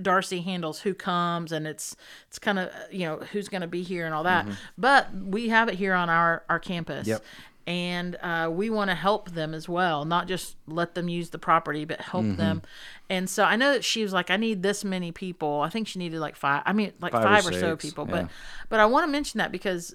[0.00, 1.94] Darcy handles who comes and it's
[2.26, 4.46] it's kind of you know who's going to be here and all that.
[4.78, 7.06] But we have it here on our our campus.
[7.06, 7.22] Yep.
[7.66, 11.38] And uh, we want to help them as well, not just let them use the
[11.38, 12.36] property, but help Mm-hmm.
[12.36, 12.62] them.
[13.08, 15.60] And so I know that she was like, I need this many people.
[15.60, 16.62] I think she needed like five.
[16.66, 18.06] I mean, like Five or five, or, so people.
[18.08, 18.22] yeah.
[18.22, 18.30] But
[18.70, 19.94] but I want to mention that because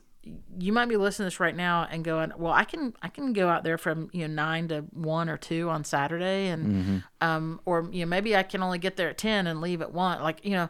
[0.57, 3.32] you might be listening to this right now and going, well, I can I can
[3.34, 6.97] go out there from you know nine to one or two on Saturday, and Mm-hmm.
[7.22, 9.91] um or you know maybe I can only get there at ten and leave at
[9.93, 10.22] one.
[10.24, 10.70] Like you know,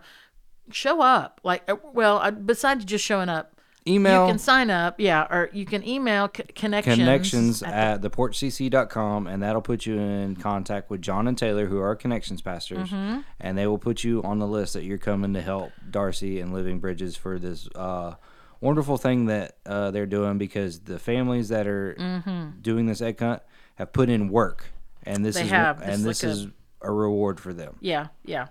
[0.72, 1.40] show up.
[1.44, 3.52] Like uh, well, uh, besides just showing up.
[3.88, 6.98] Email You can sign up, yeah, or you can email c- connections.
[6.98, 11.80] connections at at theporchcc.com and that'll put you in contact with John and Taylor who
[11.80, 13.20] are connections pastors Mm-hmm.
[13.40, 16.54] and they will put you on the list that you're coming to help Darcy and
[16.54, 18.16] Living Bridges for this uh,
[18.62, 21.94] wonderful thing that uh, they're doing because the families that are
[22.62, 23.42] doing this egg hunt
[23.76, 24.66] have put in work
[25.04, 25.42] and this Mm-hmm.
[25.44, 25.80] They is have.
[25.80, 26.48] This and is this like a- is
[26.82, 27.78] a reward for them.
[27.82, 28.48] Yeah, yeah.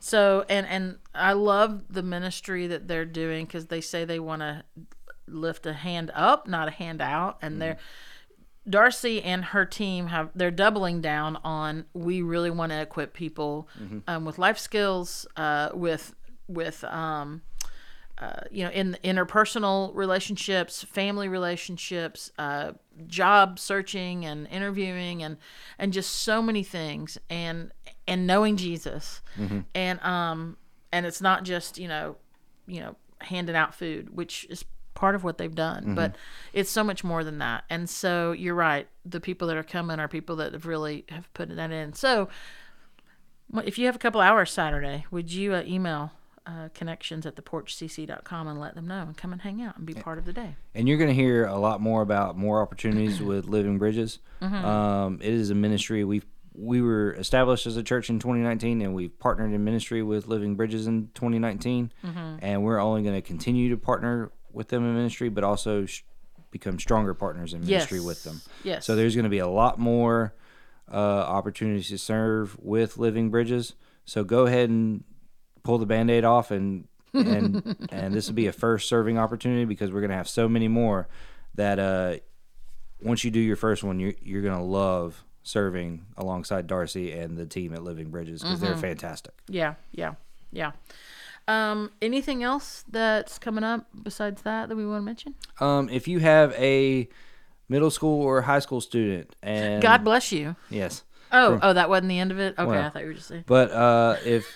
[0.00, 4.40] So and and I love the ministry that they're doing because they say they want
[4.40, 4.64] to
[5.28, 7.78] lift a hand up, not a hand out, and they're
[8.68, 13.68] Darcy and her team have they're doubling down on we really want to equip people
[14.06, 16.14] um, with life skills, uh, with
[16.46, 17.42] with um,
[18.18, 22.72] uh, you know in interpersonal relationships, family relationships, uh,
[23.06, 25.38] job searching and interviewing, and
[25.78, 27.72] and just so many things, and
[28.10, 29.22] and knowing Jesus,
[29.74, 30.58] and um
[30.92, 32.16] and it's not just you know
[32.66, 36.16] you know handing out food, which is part of what they've done, but
[36.52, 37.64] it's so much more than that.
[37.70, 41.32] And so you're right, the people that are coming are people that have really have
[41.32, 41.94] put that in.
[41.94, 42.28] So
[43.64, 46.12] if you have a couple hours Saturday, would you uh, email
[46.46, 49.94] uh, connections at theporchcc.com and let them know and come and hang out and be
[49.94, 50.56] part of the day?
[50.74, 54.18] and you're going to hear a lot more about more opportunities with Living Bridges.
[54.42, 56.22] Um, it is a ministry we
[56.62, 60.56] we were established as a church in 2019, and we've partnered in ministry with Living
[60.56, 61.90] Bridges in 2019,
[62.42, 66.02] and we're only going to continue to partner with them in ministry, but also sh-
[66.50, 68.06] become stronger partners in ministry Yes.
[68.06, 68.40] with them.
[68.62, 68.84] Yes.
[68.84, 70.34] So there's going to be a lot more
[70.92, 73.74] uh, opportunities to serve with Living Bridges.
[74.04, 75.04] So go ahead and
[75.62, 79.90] pull the band-aid off and and and this will be a first serving opportunity because
[79.92, 81.08] we're going to have so many more
[81.54, 82.16] that uh,
[83.02, 87.36] once you do your first one you're, you're going to love serving alongside Darcy and
[87.36, 89.32] the team at Living Bridges because they're fantastic.
[89.48, 90.14] Yeah, yeah,
[90.52, 90.72] yeah.
[91.48, 95.34] Um, anything else that's coming up besides that that we want to mention?
[95.58, 97.08] Um, if you have a
[97.68, 100.56] middle school or high school student and God bless you.
[100.68, 102.54] yes Oh, oh, that wasn't the end of it.
[102.58, 103.44] Okay, Well, I thought you were just saying.
[103.46, 104.46] But uh, if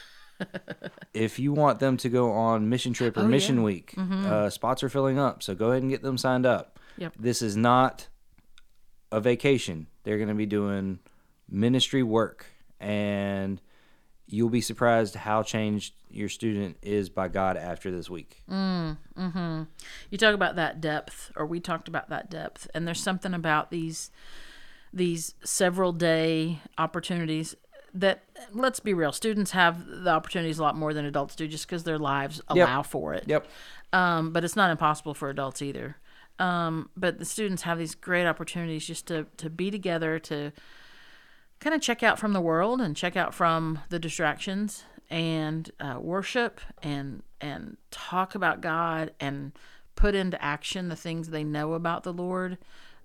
[1.14, 3.62] if you want them to go on mission trip or Oh, mission yeah.
[3.62, 5.43] week, uh, spots are filling up.
[5.43, 6.78] So go ahead and get them signed up.
[6.99, 7.14] Yep.
[7.18, 8.09] This is not
[9.14, 9.86] a vacation.
[10.02, 10.98] They're going to be doing
[11.48, 12.46] ministry work,
[12.80, 13.60] and
[14.26, 18.42] you'll be surprised how changed your student is by God after this week.
[18.50, 19.62] Mm, hmm
[20.10, 23.70] you talk about that depth or we talked about that depth and there's something about
[23.70, 24.10] these
[24.92, 27.56] these several day opportunities
[27.92, 31.66] that let's be real students have the opportunities a lot more than adults do just
[31.66, 32.66] because their lives Yep.
[32.68, 33.46] allow for it Yep.
[33.92, 35.96] um, but it's not impossible for adults either
[36.39, 40.53] um, but the students have these great opportunities just to, to be together to
[41.61, 45.99] kind of check out from the world and check out from the distractions and uh,
[46.01, 49.53] worship and and talk about God and
[49.97, 52.59] put into action the things they know about the Lord.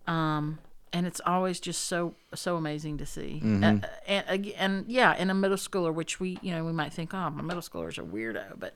[0.08, 0.60] Um,
[0.92, 3.42] and it's always just so so amazing to see.
[3.44, 7.14] Uh, and and yeah, in a middle schooler, which we you know we might think,
[7.14, 8.76] oh, my middle schooler's a weirdo, but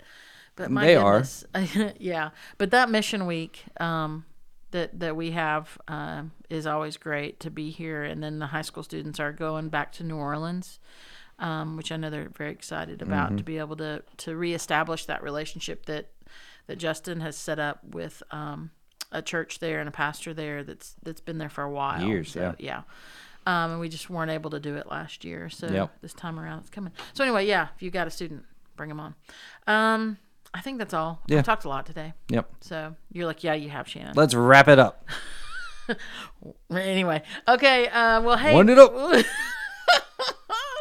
[0.55, 1.23] but my They are.
[1.53, 2.29] goodness, yeah.
[2.59, 4.25] But that mission week, um,
[4.73, 8.03] that that we have um, is always great to be here.
[8.03, 10.79] And then the high school students are going back to New Orleans
[11.39, 15.23] um, which I know they're very excited about to be able to to reestablish that
[15.23, 16.11] relationship that
[16.67, 18.71] that Justin has set up with um,
[19.11, 22.05] a church there and a pastor there that's that's been there for a while.
[22.05, 22.83] Years, So, yeah.
[23.45, 25.91] Um, and we just weren't able to do it last year, so Yep.
[26.01, 26.93] this time around it's coming.
[27.13, 28.45] So anyway, yeah, if you got a student,
[28.77, 30.15] bring them on.
[30.53, 31.21] I think that's all.
[31.27, 31.39] Yeah.
[31.39, 32.49] I talked a lot today, Yep.
[32.61, 34.13] so you're like, yeah, you have Shannon.
[34.15, 35.05] Let's wrap it up.
[36.71, 37.89] Anyway, okay.
[37.89, 38.93] Uh, well, hey, Wind it up.
[38.93, 39.25] Wind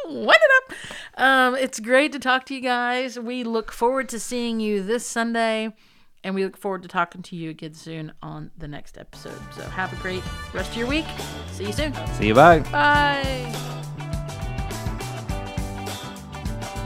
[0.07, 0.73] it up.
[1.20, 3.18] Um, it's great to talk to you guys.
[3.18, 5.75] We look forward to seeing you this Sunday,
[6.23, 9.41] and we look forward to talking to you again soon on the next episode.
[9.57, 10.23] So have a great
[10.55, 11.07] rest of your week.
[11.51, 11.95] See you soon.
[12.14, 12.35] See you.
[12.35, 12.61] Bye.
[12.61, 13.82] Bye.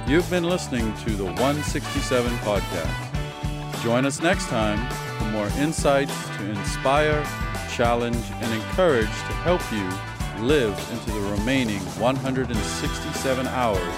[0.08, 3.82] You've been listening to the 167 podcast.
[3.82, 4.78] Join us next time
[5.18, 7.24] for more insights to inspire,
[7.72, 13.96] challenge, and encourage to help you live into the remaining 167 hours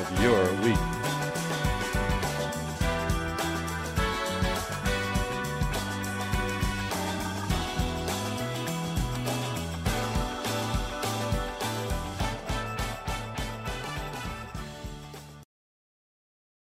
[0.00, 1.19] of your week.